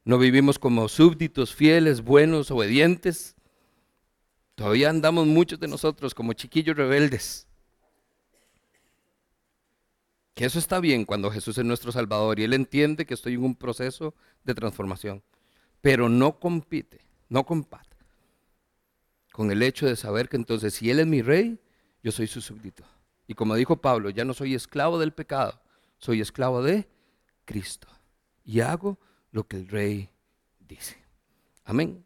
no 0.05 0.19
vivimos 0.19 0.59
como 0.59 0.87
súbditos 0.87 1.55
fieles, 1.55 2.03
buenos, 2.03 2.51
obedientes. 2.51 3.35
Todavía 4.53 4.91
andamos 4.91 5.25
muchos 5.25 5.59
de 5.59 5.69
nosotros 5.69 6.13
como 6.13 6.33
chiquillos 6.33 6.77
rebeldes. 6.77 7.47
Que 10.35 10.45
eso 10.45 10.59
está 10.59 10.79
bien 10.79 11.05
cuando 11.05 11.31
Jesús 11.31 11.57
es 11.57 11.65
nuestro 11.65 11.91
Salvador 11.91 12.37
y 12.37 12.43
Él 12.43 12.53
entiende 12.53 13.07
que 13.07 13.15
estoy 13.15 13.33
en 13.33 13.43
un 13.43 13.55
proceso 13.55 14.13
de 14.43 14.53
transformación. 14.53 15.23
Pero 15.81 16.09
no 16.09 16.39
compite, 16.39 17.01
no 17.29 17.45
compate 17.45 17.91
con 19.31 19.49
el 19.49 19.63
hecho 19.63 19.87
de 19.87 19.95
saber 19.95 20.29
que 20.29 20.37
entonces 20.37 20.73
si 20.73 20.89
Él 20.89 20.99
es 20.99 21.07
mi 21.07 21.21
rey, 21.21 21.59
yo 22.03 22.11
soy 22.11 22.27
su 22.27 22.41
súbdito. 22.41 22.83
Y 23.27 23.33
como 23.33 23.55
dijo 23.55 23.81
Pablo, 23.81 24.09
ya 24.09 24.25
no 24.25 24.33
soy 24.33 24.55
esclavo 24.55 24.99
del 24.99 25.13
pecado, 25.13 25.61
soy 25.97 26.21
esclavo 26.21 26.61
de 26.61 26.89
Cristo. 27.45 27.87
Y 28.43 28.59
hago 28.59 28.99
lo 29.31 29.47
que 29.47 29.57
el 29.57 29.67
rey 29.67 30.09
dice. 30.59 30.97
Amén. 31.63 32.05